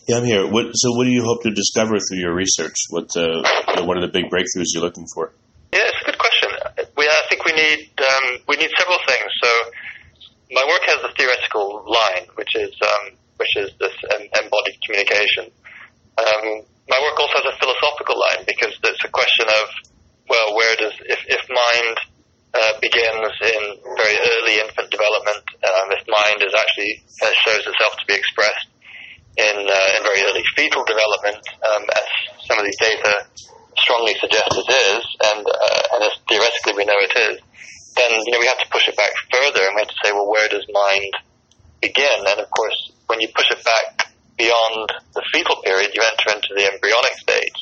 Yeah, 0.09 0.17
I'm 0.17 0.25
here. 0.25 0.47
What, 0.47 0.73
so, 0.73 0.93
what 0.97 1.05
do 1.05 1.11
you 1.11 1.23
hope 1.23 1.43
to 1.43 1.51
discover 1.51 1.99
through 1.99 2.19
your 2.19 2.35
research? 2.35 2.77
What, 2.91 3.15
uh, 3.17 3.45
what 3.85 3.97
are 3.97 4.01
the 4.01 4.13
big 4.13 4.31
breakthroughs 4.33 4.73
you're 4.73 4.83
looking 4.83 5.07
for? 5.15 5.33
Yeah, 5.73 5.85
it's 5.85 6.01
a 6.01 6.07
good 6.07 6.19
question. 6.19 6.49
We, 6.97 7.05
I 7.05 7.23
think 7.29 7.45
we 7.45 7.53
need 7.53 7.93
um, 8.01 8.41
we 8.49 8.57
need 8.57 8.71
several 8.79 8.99
things. 9.07 9.29
So, 9.43 9.51
my 10.51 10.65
work 10.65 10.81
has 10.89 11.05
a 11.05 11.13
theoretical 11.13 11.85
line, 11.85 12.27
which 12.37 12.57
is 12.57 12.73
um, 12.81 13.19
which 13.37 13.53
is 13.57 13.71
this 13.79 13.93
embodied 14.41 14.81
communication. 14.87 15.53
Um, 16.17 16.65
my 16.89 16.99
work 17.05 17.21
also 17.21 17.45
has 17.45 17.53
a 17.53 17.57
philosophical 17.61 18.17
line 18.17 18.49
because 18.49 18.73
it's 18.81 19.05
a 19.05 19.13
question 19.13 19.47
of 19.47 19.67
well, 20.29 20.57
where 20.57 20.77
does 20.77 20.93
if, 21.05 21.21
if 21.29 21.43
mind 21.49 21.97
uh, 22.55 22.73
begins 22.81 23.33
in 23.45 23.63
very 23.97 24.17
early 24.17 24.61
infant 24.61 24.89
development, 24.91 25.45
um, 25.65 25.87
if 25.93 26.03
mind 26.09 26.41
is 26.41 26.55
actually 26.57 27.03
uh, 27.21 27.33
shows 27.45 27.61
itself 27.61 27.93
to 28.01 28.07
be 28.09 28.15
expressed 28.15 28.69
in, 29.37 29.57
uh, 29.69 29.89
in 29.97 30.01
very 30.03 30.23
early 30.25 30.43
fetal 30.57 30.85
development, 30.85 31.43
um, 31.69 31.85
as 31.95 32.09
some 32.49 32.59
of 32.59 32.65
these 32.65 32.79
data 32.81 33.27
strongly 33.79 34.15
suggest 34.19 34.51
it 34.51 34.69
is, 34.69 35.03
and, 35.33 35.45
uh, 35.47 35.83
and 35.95 36.01
as 36.03 36.15
theoretically 36.27 36.75
we 36.75 36.85
know 36.85 36.99
it 36.99 37.15
is, 37.15 37.37
then 37.97 38.11
you 38.11 38.33
know 38.33 38.41
we 38.41 38.47
have 38.47 38.59
to 38.59 38.71
push 38.71 38.89
it 38.89 38.97
back 38.97 39.11
further, 39.31 39.63
and 39.63 39.75
we 39.75 39.83
have 39.83 39.93
to 39.93 40.01
say, 40.03 40.11
well, 40.13 40.31
where 40.31 40.49
does 40.49 40.65
mind 40.73 41.13
begin? 41.81 42.19
And 42.27 42.41
of 42.41 42.51
course, 42.51 42.93
when 43.07 43.21
you 43.21 43.29
push 43.35 43.51
it 43.51 43.63
back 43.65 44.11
beyond 44.37 44.91
the 45.15 45.23
fetal 45.33 45.57
period, 45.63 45.91
you 45.95 46.03
enter 46.03 46.35
into 46.35 46.51
the 46.55 46.67
embryonic 46.73 47.15
stage, 47.19 47.61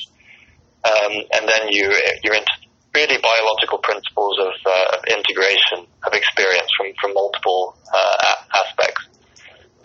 um, 0.84 1.12
and 1.34 1.48
then 1.48 1.68
you 1.70 1.92
you're 2.22 2.36
into 2.36 2.55
really 2.96 3.20
biological 3.20 3.76
principles 3.84 4.40
of, 4.40 4.56
uh, 4.64 4.96
of 4.96 5.00
integration 5.04 5.84
of 6.08 6.16
experience 6.16 6.72
from 6.72 6.88
from 6.96 7.12
multiple 7.12 7.76
uh, 7.92 8.34
aspects. 8.56 9.04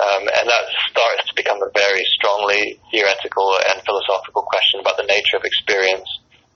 Um, 0.01 0.25
and 0.25 0.49
that 0.49 0.65
starts 0.89 1.29
to 1.29 1.33
become 1.35 1.61
a 1.61 1.69
very 1.77 2.01
strongly 2.17 2.79
theoretical 2.89 3.53
and 3.69 3.83
philosophical 3.85 4.41
question 4.41 4.81
about 4.81 4.97
the 4.97 5.05
nature 5.05 5.37
of 5.37 5.45
experience 5.45 6.09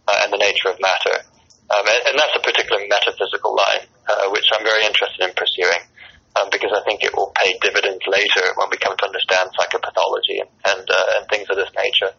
uh, 0.08 0.18
and 0.24 0.34
the 0.34 0.42
nature 0.42 0.74
of 0.74 0.82
matter. 0.82 1.22
Um, 1.70 1.86
and, 1.86 2.02
and, 2.10 2.16
that's 2.18 2.34
a 2.38 2.42
particular 2.42 2.82
metaphysical 2.90 3.54
line, 3.54 3.86
uh, 4.10 4.34
which 4.34 4.46
I'm 4.54 4.66
very 4.66 4.86
interested 4.86 5.30
in 5.30 5.34
pursuing, 5.38 5.82
um, 6.38 6.50
because 6.50 6.74
I 6.74 6.82
think 6.90 7.06
it 7.06 7.14
will 7.14 7.34
pay 7.38 7.54
dividends 7.62 8.02
later 8.10 8.46
when 8.58 8.70
we 8.70 8.78
come 8.78 8.98
to 8.98 9.06
understand 9.06 9.50
psychopathology 9.54 10.42
and, 10.42 10.50
and, 10.66 10.86
uh, 10.90 11.18
and 11.18 11.30
things 11.30 11.46
of 11.50 11.58
this 11.58 11.74
nature. 11.78 12.14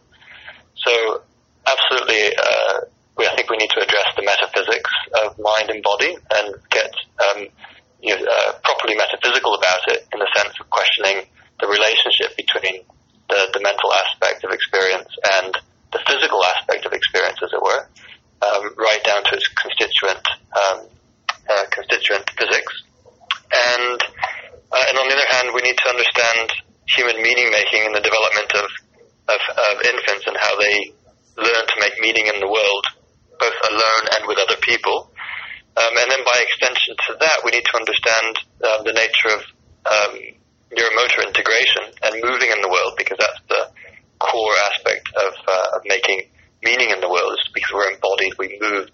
So, 0.78 1.22
absolutely, 1.66 2.34
uh, 2.38 2.86
we, 3.16 3.26
I 3.26 3.34
think 3.34 3.50
we 3.50 3.56
need 3.56 3.72
to 3.72 3.82
address 3.82 4.08
the 4.16 4.24
metaphysics 4.24 4.92
of 5.24 5.38
mind 5.38 5.70
and 5.70 5.82
body 5.82 6.16
and 6.36 6.54
get 6.70 6.92
um, 7.20 7.48
you 8.00 8.12
know, 8.12 8.20
uh, 8.20 8.52
properly 8.62 8.94
metaphysical 8.94 9.54
about 9.54 9.80
it 9.88 10.06
in 10.12 10.18
the 10.20 10.28
sense 10.36 10.54
of 10.60 10.68
questioning 10.70 11.24
the 11.60 11.66
relationship 11.66 12.36
between 12.36 12.84
the, 13.28 13.40
the 13.52 13.60
mental 13.60 13.92
aspect 13.92 14.44
of 14.44 14.52
experience 14.52 15.08
and 15.40 15.56
the 15.92 16.00
physical 16.06 16.44
aspect 16.44 16.84
of 16.84 16.92
experience, 16.92 17.38
as 17.42 17.50
it 17.52 17.62
were, 17.62 17.88
um, 18.44 18.74
right 18.76 19.02
down 19.04 19.24
to 19.24 19.32
its 19.32 19.48
constituent 19.56 20.24
um, 20.52 20.78
uh, 21.48 21.64
constituent 21.70 22.28
physics. 22.36 22.72
And 23.48 23.98
uh, 24.72 24.84
and 24.90 24.98
on 24.98 25.08
the 25.08 25.14
other 25.14 25.30
hand, 25.30 25.54
we 25.54 25.62
need 25.62 25.78
to 25.78 25.88
understand 25.88 26.50
human 26.90 27.22
meaning 27.22 27.50
making 27.50 27.86
and 27.86 27.94
the 27.94 28.02
development 28.02 28.50
of, 28.54 28.66
of, 29.30 29.40
of 29.56 29.74
infants 29.86 30.26
and 30.26 30.36
how 30.38 30.58
they 30.58 30.92
learn 31.38 31.64
to 31.66 31.76
make 31.80 31.94
meaning 32.00 32.26
in 32.26 32.40
the 32.40 32.50
world, 32.50 32.84
both 33.38 33.58
alone 33.70 34.04
and 34.16 34.22
with 34.26 34.38
other 34.38 34.58
people. 34.62 35.10
Um, 35.76 35.92
and 35.92 36.08
then 36.10 36.24
by 36.24 36.40
extension 36.40 36.96
to 37.08 37.10
that, 37.20 37.44
we 37.44 37.52
need 37.52 37.64
to 37.64 37.76
understand 37.76 38.32
um, 38.64 38.80
the 38.88 38.96
nature 38.96 39.30
of 39.36 39.42
um, 39.84 40.12
neuromotor 40.72 41.20
integration 41.26 41.84
and 42.02 42.24
moving 42.24 42.50
in 42.50 42.60
the 42.60 42.72
world 42.72 42.96
because 42.96 43.18
that's 43.20 43.42
the 43.48 43.70
core 44.18 44.56
aspect 44.72 45.08
of, 45.14 45.32
uh, 45.46 45.76
of 45.76 45.80
making 45.84 46.32
meaning 46.64 46.90
in 46.90 47.00
the 47.00 47.08
world 47.08 47.30
is 47.36 47.52
because 47.52 47.70
we're 47.70 47.92
embodied, 47.92 48.32
we 48.40 48.56
move, 48.58 48.88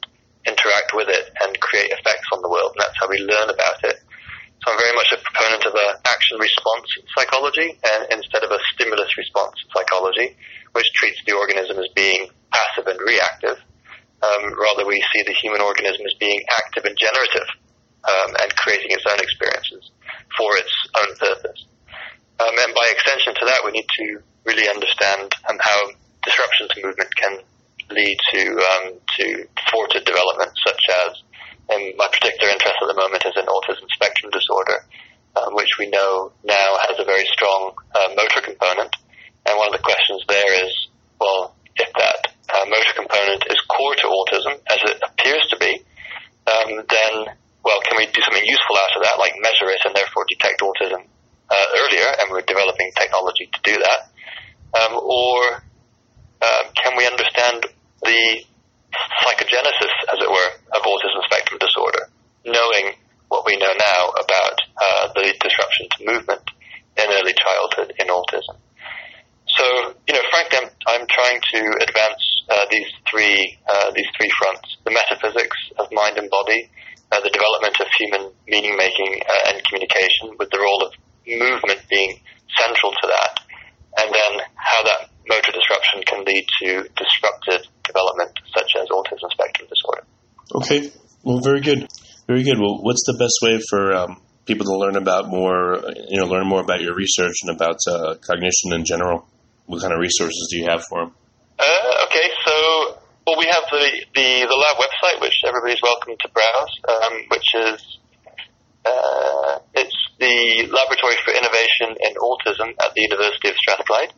interact 0.45 0.91
with 0.93 1.09
it 1.09 1.31
and 1.41 1.55
create 1.63 1.89
effects 1.95 2.27
on 2.35 2.43
the 2.43 2.51
world 2.51 2.75
and 2.75 2.83
that's 2.83 2.99
how 2.99 3.09
we 3.09 3.19
learn 3.23 3.49
about 3.49 3.79
it. 3.87 4.03
So 4.63 4.71
I'm 4.71 4.79
very 4.79 4.95
much 4.95 5.11
a 5.15 5.19
proponent 5.23 5.65
of 5.67 5.75
an 5.75 5.91
action 6.07 6.39
response 6.39 6.87
psychology 7.15 7.79
and 7.83 8.01
instead 8.15 8.43
of 8.43 8.51
a 8.51 8.59
stimulus 8.75 9.11
response 9.19 9.55
psychology, 9.75 10.37
which 10.73 10.87
treats 10.95 11.19
the 11.27 11.35
organism 11.35 11.79
as 11.79 11.91
being 11.95 12.29
passive 12.51 12.87
and 12.87 13.01
reactive. 13.01 13.59
Um, 14.23 14.55
rather, 14.55 14.87
we 14.87 15.03
see 15.15 15.23
the 15.27 15.35
human 15.43 15.61
organism 15.61 16.07
as 16.07 16.15
being 16.15 16.41
active 16.63 16.85
and 16.85 16.97
generative 16.97 17.49
um, 18.07 18.31
and 18.39 18.55
creating 18.57 18.95
its 18.95 19.05
own 19.07 19.19
experiences 19.19 19.91
for 20.39 20.57
its 20.57 20.73
own 20.95 21.11
purpose. 21.19 21.67
Um, 22.39 22.55
and 22.59 22.75
by 22.75 22.87
extension 22.91 23.35
to 23.35 23.45
that, 23.47 23.63
we 23.65 23.73
need 23.73 23.87
to 23.87 24.23
really 24.47 24.69
understand 24.69 25.31
um, 25.51 25.59
how 25.61 25.79
disruption 26.23 26.69
to 26.71 26.87
movement 26.87 27.11
can 27.15 27.39
lead 27.91 28.19
to 28.33 28.43
um, 28.59 28.95
to 29.19 29.47
thwarted 29.71 30.05
development, 30.05 30.51
such 30.67 30.83
as, 31.07 31.23
and 31.71 31.95
my 31.99 32.09
particular 32.09 32.51
interest 32.51 32.79
at 32.81 32.89
the 32.89 32.99
moment 32.99 33.23
is 33.27 33.37
in 33.37 33.47
autism 33.47 33.87
spectrum 33.95 34.31
disorder, 34.31 34.87
um, 35.37 35.55
which 35.55 35.71
we 35.79 35.91
know 35.91 36.33
now 36.45 36.79
has 36.89 36.99
a 36.99 37.05
very 37.05 37.27
strong 37.27 37.75
uh, 37.95 38.09
motor 38.17 38.41
component. 38.43 38.95
And 39.47 39.59
one 39.59 39.67
of 39.67 39.75
the 39.75 39.83
questions 39.83 40.23
there 40.29 40.65
is, 40.65 40.73
well, 41.21 41.55
if 41.77 41.91
that 41.95 42.32
uh, 42.63 42.71
motor 42.71 42.95
component 42.95 43.43
is 43.51 43.59
core 43.67 43.95
to 43.99 44.07
autism, 44.07 44.55
as 44.71 44.79
it 44.87 45.03
appears 45.03 45.43
to 45.51 45.57
be, 45.59 45.83
um, 46.47 46.87
then, 46.87 47.35
well, 47.65 47.81
can 47.87 47.99
we 47.99 48.07
do 48.07 48.23
something 48.23 48.45
useful 48.45 48.77
out 48.79 48.95
of 48.97 49.03
that, 49.03 49.19
like 49.19 49.35
measure 49.43 49.71
it 49.71 49.83
and 49.85 49.95
therefore 49.95 50.25
detect 50.29 50.63
autism 50.63 51.03
uh, 51.51 51.67
earlier? 51.79 52.07
And 52.21 52.31
we're 52.31 52.47
developing 52.47 52.91
technology 52.95 53.51
to 53.51 53.61
do 53.63 53.83
that. 53.83 54.01
Um, 54.79 54.99
or 54.99 55.63
um, 56.43 56.65
can 56.75 56.97
we 56.97 57.07
understand 57.07 57.67
the 58.03 58.45
psychogenesis, 59.23 59.95
as 60.13 60.19
it 60.23 60.31
were, 60.31 60.51
of 60.75 60.83
autism 60.83 61.23
spectrum 61.27 61.59
disorder, 61.59 62.09
knowing 62.47 62.95
what 63.29 63.47
we 63.47 63.57
know 63.57 63.73
now 63.73 64.03
about 64.23 64.57
uh, 64.81 65.09
the 65.15 65.35
disruption 65.41 65.89
to 65.97 66.05
movement 66.07 66.43
in 66.97 67.07
early 67.11 67.35
childhood 67.35 67.95
in 67.99 68.07
autism? 68.09 68.57
So, 69.47 69.95
you 70.09 70.15
know, 70.15 70.25
frankly, 70.31 70.59
I'm, 70.63 70.71
I'm 70.89 71.07
trying 71.09 71.41
to 71.55 71.61
advance 71.85 72.32
uh, 72.51 72.67
these 72.71 72.89
three 73.11 73.59
uh, 73.67 73.91
these 73.95 74.09
three 74.17 74.31
fronts: 74.39 74.67
the 74.85 74.91
metaphysics 74.91 75.57
of 75.79 75.87
mind 75.93 76.19
and 76.19 76.31
body, 76.31 76.71
uh, 77.11 77.21
the 77.21 77.31
development 77.31 77.77
of 77.81 77.87
human 77.99 78.33
meaning 78.49 78.77
making 78.77 79.21
uh, 79.23 79.53
and 79.53 79.63
communication, 79.67 80.35
with 80.39 80.51
the 80.51 80.59
role 80.59 80.83
of 80.87 80.93
movement 81.27 81.81
being 81.89 82.19
central 82.59 82.93
to 82.93 83.07
that, 83.07 83.41
and 84.03 84.09
then 84.13 84.33
how 84.57 84.83
that 84.85 85.11
motor 85.29 85.53
disruption 85.53 86.03
can 86.07 86.25
lead 86.25 86.45
to 86.63 86.89
disrupted 86.97 87.69
development, 87.85 88.33
such 88.57 88.73
as 88.81 88.89
autism 88.89 89.31
spectrum 89.31 89.69
disorder. 89.69 90.05
Okay, 90.55 90.91
well, 91.23 91.41
very 91.41 91.61
good, 91.61 91.89
very 92.27 92.43
good. 92.43 92.59
Well, 92.59 92.83
what's 92.83 93.05
the 93.07 93.17
best 93.19 93.39
way 93.43 93.61
for 93.71 93.95
um, 93.95 94.23
people 94.47 94.67
to 94.67 94.77
learn 94.77 94.97
about 94.97 95.29
more, 95.29 95.81
you 96.09 96.21
know, 96.21 96.27
learn 96.27 96.47
more 96.47 96.61
about 96.61 96.81
your 96.81 96.95
research 96.95 97.37
and 97.43 97.55
about 97.55 97.79
uh, 97.89 98.15
cognition 98.21 98.73
in 98.73 98.85
general? 98.85 99.29
what 99.67 99.81
kind 99.81 99.93
of 99.93 100.01
resources 100.01 100.49
do 100.51 100.59
you 100.59 100.67
have 100.69 100.83
for 100.85 101.07
them? 101.07 101.12
Well, 103.33 103.41
we 103.41 103.49
have 103.49 103.65
the, 103.73 103.89
the, 104.13 104.45
the 104.45 104.59
lab 104.61 104.77
website, 104.77 105.23
which 105.23 105.41
everybody's 105.49 105.81
welcome 105.81 106.13
to 106.21 106.29
browse, 106.37 106.75
um, 106.85 107.25
which 107.33 107.49
is 107.65 107.81
uh, 108.85 109.57
it's 109.73 109.97
the 110.21 110.69
Laboratory 110.69 111.17
for 111.25 111.33
Innovation 111.33 111.97
in 111.97 112.13
Autism 112.21 112.77
at 112.77 112.93
the 112.93 113.01
University 113.01 113.49
of 113.49 113.57
Strathclyde. 113.57 114.13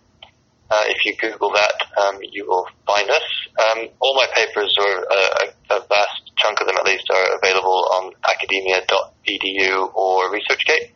Uh, 0.67 0.91
if 0.91 0.99
you 1.07 1.15
Google 1.15 1.55
that, 1.55 1.79
um, 2.03 2.19
you 2.27 2.45
will 2.49 2.67
find 2.91 3.09
us. 3.09 3.23
Um, 3.55 3.87
all 4.03 4.19
my 4.19 4.27
papers, 4.35 4.75
or 4.83 5.07
a, 5.07 5.79
a, 5.79 5.87
vast 5.87 6.35
chunk 6.39 6.61
of 6.61 6.67
them 6.67 6.75
at 6.75 6.85
least, 6.85 7.07
are 7.15 7.39
available 7.39 7.87
on 7.95 8.11
academia.edu 8.27 9.95
or 9.95 10.35
ResearchGate. 10.35 10.91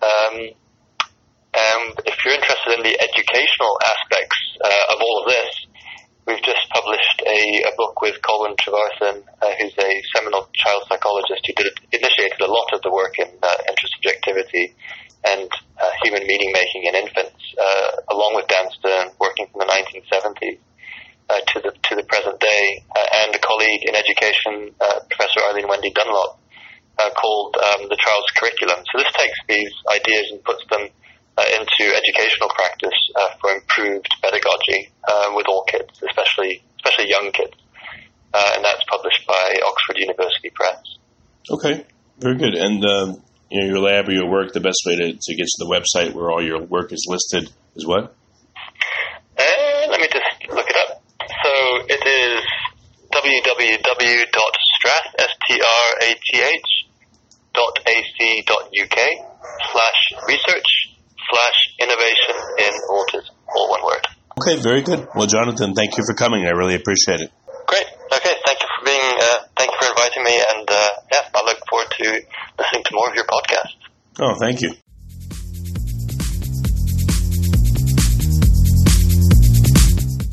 Um, 0.00 0.56
Um, 1.48 1.92
if 2.04 2.14
you're 2.24 2.34
interested 2.34 2.76
in 2.76 2.84
the 2.84 2.96
educational 3.00 3.72
aspects 3.84 4.38
uh, 4.64 4.92
of 4.94 5.00
all 5.00 5.24
of 5.24 5.28
this, 5.28 5.68
we've 6.28 6.44
just 6.44 6.68
published 6.68 7.18
a, 7.24 7.64
a 7.64 7.72
book 7.76 8.00
with 8.02 8.20
Colwyn 8.20 8.54
Trevarthen, 8.60 9.24
uh, 9.40 9.52
who's 9.58 9.72
a 9.80 9.90
seminal 10.14 10.46
child 10.52 10.84
psychologist 10.86 11.40
who 11.46 11.54
did, 11.56 11.72
initiated 11.90 12.40
a 12.40 12.46
lot 12.46 12.68
of 12.74 12.82
the 12.82 12.92
work 12.92 13.18
in 13.18 13.32
uh, 13.42 13.56
intersubjectivity 13.64 14.76
and 15.24 15.48
uh, 15.80 15.90
human 16.04 16.26
meaning 16.28 16.52
making 16.52 16.84
in 16.84 16.94
infants, 16.94 17.40
uh, 17.58 17.90
along 18.12 18.36
with 18.36 18.46
Dan 18.46 18.68
Stern, 18.78 19.08
working 19.18 19.48
from 19.50 19.66
the 19.66 19.72
1970s. 19.72 20.60
Uh, 21.28 21.44
to 21.52 21.60
the 21.60 21.68
to 21.84 21.92
the 21.94 22.04
present 22.08 22.40
day, 22.40 22.82
uh, 22.96 23.04
and 23.20 23.34
a 23.36 23.38
colleague 23.38 23.84
in 23.84 23.94
education, 23.94 24.72
Professor 25.12 25.44
Aline 25.44 25.68
Wendy 25.68 25.92
Dunlop, 25.92 26.40
called 27.20 27.54
um, 27.60 27.84
the 27.84 28.00
Child's 28.00 28.32
Curriculum. 28.40 28.80
So 28.88 28.96
this 28.96 29.12
takes 29.12 29.36
these 29.46 29.68
ideas 29.92 30.32
and 30.32 30.42
puts 30.42 30.64
them 30.70 30.88
uh, 31.38 31.44
into 31.54 31.94
educational 31.94 32.50
practice 32.50 32.98
uh, 33.14 33.30
for 33.40 33.54
improved 33.54 34.08
pedagogy 34.22 34.90
uh, 35.06 35.30
with 35.34 35.46
all 35.48 35.62
kids, 35.70 36.02
especially 36.02 36.62
especially 36.82 37.08
young 37.08 37.30
kids, 37.32 37.54
uh, 38.34 38.52
and 38.56 38.64
that's 38.64 38.82
published 38.90 39.24
by 39.26 39.54
Oxford 39.66 39.98
University 39.98 40.50
Press. 40.50 40.82
Okay, 41.50 41.86
very 42.18 42.36
good. 42.36 42.54
And 42.54 42.84
uh, 42.84 43.14
you 43.50 43.60
know, 43.60 43.66
your 43.66 43.78
lab 43.78 44.08
or 44.08 44.12
your 44.12 44.28
work, 44.28 44.52
the 44.52 44.60
best 44.60 44.82
way 44.84 44.96
to, 44.96 45.12
to 45.12 45.34
get 45.34 45.46
to 45.46 45.64
the 45.64 45.70
website 45.70 46.12
where 46.12 46.30
all 46.30 46.42
your 46.42 46.60
work 46.62 46.92
is 46.92 47.06
listed 47.08 47.50
is 47.76 47.86
what? 47.86 48.14
Uh, 49.38 49.86
let 49.90 50.00
me 50.00 50.08
just 50.10 50.50
look 50.50 50.68
it 50.68 50.76
up. 50.76 51.00
So 51.22 51.50
it 51.86 52.02
is 52.02 52.42
www.strath, 53.14 55.14
S-T-R-A-T-H, 55.18 56.70
dot 57.54 57.78
ac 57.86 58.42
dot 58.46 58.70
uk 58.70 58.98
slash 59.72 60.00
research 60.28 60.68
slash 61.30 61.58
innovation 61.80 62.34
in 62.58 62.72
autism, 62.90 63.34
all 63.54 63.70
one 63.70 63.84
word. 63.84 64.06
Okay, 64.40 64.56
very 64.60 64.82
good. 64.82 65.08
Well, 65.14 65.26
Jonathan, 65.26 65.74
thank 65.74 65.96
you 65.98 66.04
for 66.06 66.14
coming. 66.14 66.46
I 66.46 66.50
really 66.50 66.74
appreciate 66.74 67.20
it. 67.20 67.30
Great. 67.66 67.84
Okay. 68.14 68.34
Thank 68.46 68.60
you 68.62 68.68
for 68.78 68.84
being. 68.84 69.16
Uh, 69.20 69.38
thank 69.56 69.70
you 69.70 69.76
for 69.80 69.88
inviting 69.90 70.22
me, 70.24 70.40
and 70.54 70.70
uh, 70.70 70.88
yeah, 71.12 71.28
I 71.34 71.44
look 71.44 71.58
forward 71.68 71.88
to 71.98 72.04
listening 72.58 72.84
to 72.84 72.90
more 72.94 73.08
of 73.08 73.14
your 73.14 73.26
podcast. 73.26 73.74
Oh, 74.20 74.34
thank 74.38 74.62
you. 74.62 74.72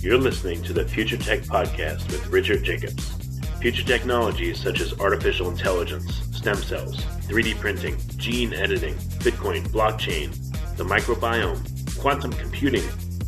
You're 0.05 0.19
listening 0.19 0.61
to 0.63 0.73
the 0.73 0.85
Future 0.87 1.17
Tech 1.17 1.39
Podcast 1.41 2.05
with 2.11 2.27
Richard 2.27 2.63
Jacobs. 2.63 3.11
Future 3.59 3.83
technologies 3.83 4.61
such 4.61 4.79
as 4.79 4.93
artificial 4.99 5.49
intelligence, 5.49 6.21
stem 6.31 6.57
cells, 6.57 7.03
3D 7.27 7.59
printing, 7.59 7.97
gene 8.15 8.53
editing, 8.53 8.93
Bitcoin, 9.23 9.67
blockchain, 9.69 10.29
the 10.77 10.83
microbiome, 10.83 11.99
quantum 11.99 12.33
computing, 12.33 12.83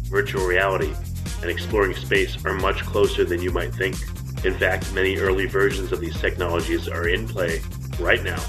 virtual 0.10 0.46
reality, 0.46 0.94
and 1.42 1.50
exploring 1.50 1.96
space 1.96 2.44
are 2.46 2.54
much 2.54 2.84
closer 2.84 3.24
than 3.24 3.42
you 3.42 3.52
might 3.52 3.74
think. 3.74 3.96
In 4.44 4.54
fact, 4.54 4.94
many 4.94 5.18
early 5.18 5.46
versions 5.46 5.92
of 5.92 6.00
these 6.00 6.20
technologies 6.20 6.88
are 6.88 7.08
in 7.08 7.28
play 7.28 7.62
right 8.00 8.24
now, 8.24 8.42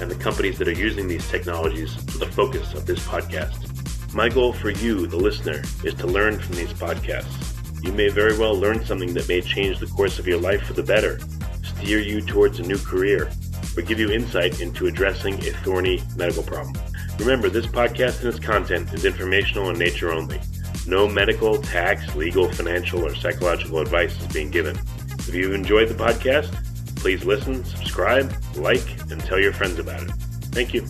and 0.00 0.10
the 0.10 0.16
companies 0.16 0.58
that 0.58 0.68
are 0.68 0.72
using 0.72 1.08
these 1.08 1.28
technologies 1.30 1.96
are 2.14 2.18
the 2.18 2.32
focus 2.32 2.74
of 2.74 2.86
this 2.86 3.00
podcast. 3.06 3.68
My 4.14 4.28
goal 4.28 4.52
for 4.52 4.70
you, 4.70 5.06
the 5.06 5.16
listener, 5.16 5.62
is 5.84 5.94
to 5.94 6.06
learn 6.06 6.38
from 6.38 6.56
these 6.56 6.72
podcasts. 6.72 7.48
You 7.82 7.92
may 7.92 8.08
very 8.08 8.38
well 8.38 8.54
learn 8.54 8.84
something 8.84 9.14
that 9.14 9.28
may 9.28 9.40
change 9.40 9.78
the 9.78 9.86
course 9.86 10.18
of 10.18 10.26
your 10.26 10.38
life 10.38 10.62
for 10.62 10.74
the 10.74 10.82
better, 10.82 11.18
steer 11.62 11.98
you 11.98 12.20
towards 12.20 12.60
a 12.60 12.62
new 12.62 12.78
career, 12.78 13.30
or 13.76 13.82
give 13.82 13.98
you 13.98 14.10
insight 14.10 14.60
into 14.60 14.86
addressing 14.86 15.34
a 15.34 15.52
thorny 15.64 16.02
medical 16.16 16.42
problem. 16.42 16.74
Remember, 17.22 17.48
this 17.48 17.66
podcast 17.66 18.18
and 18.24 18.34
its 18.34 18.44
content 18.44 18.92
is 18.92 19.04
informational 19.04 19.70
in 19.70 19.78
nature 19.78 20.10
only. 20.12 20.40
No 20.88 21.06
medical, 21.06 21.56
tax, 21.62 22.16
legal, 22.16 22.50
financial, 22.52 23.06
or 23.06 23.14
psychological 23.14 23.78
advice 23.78 24.20
is 24.20 24.26
being 24.32 24.50
given. 24.50 24.76
If 25.20 25.32
you've 25.32 25.54
enjoyed 25.54 25.88
the 25.88 25.94
podcast, 25.94 26.52
please 26.96 27.24
listen, 27.24 27.64
subscribe, 27.64 28.34
like, 28.56 28.84
and 29.12 29.20
tell 29.20 29.38
your 29.38 29.52
friends 29.52 29.78
about 29.78 30.02
it. 30.02 30.10
Thank 30.50 30.74
you. 30.74 30.84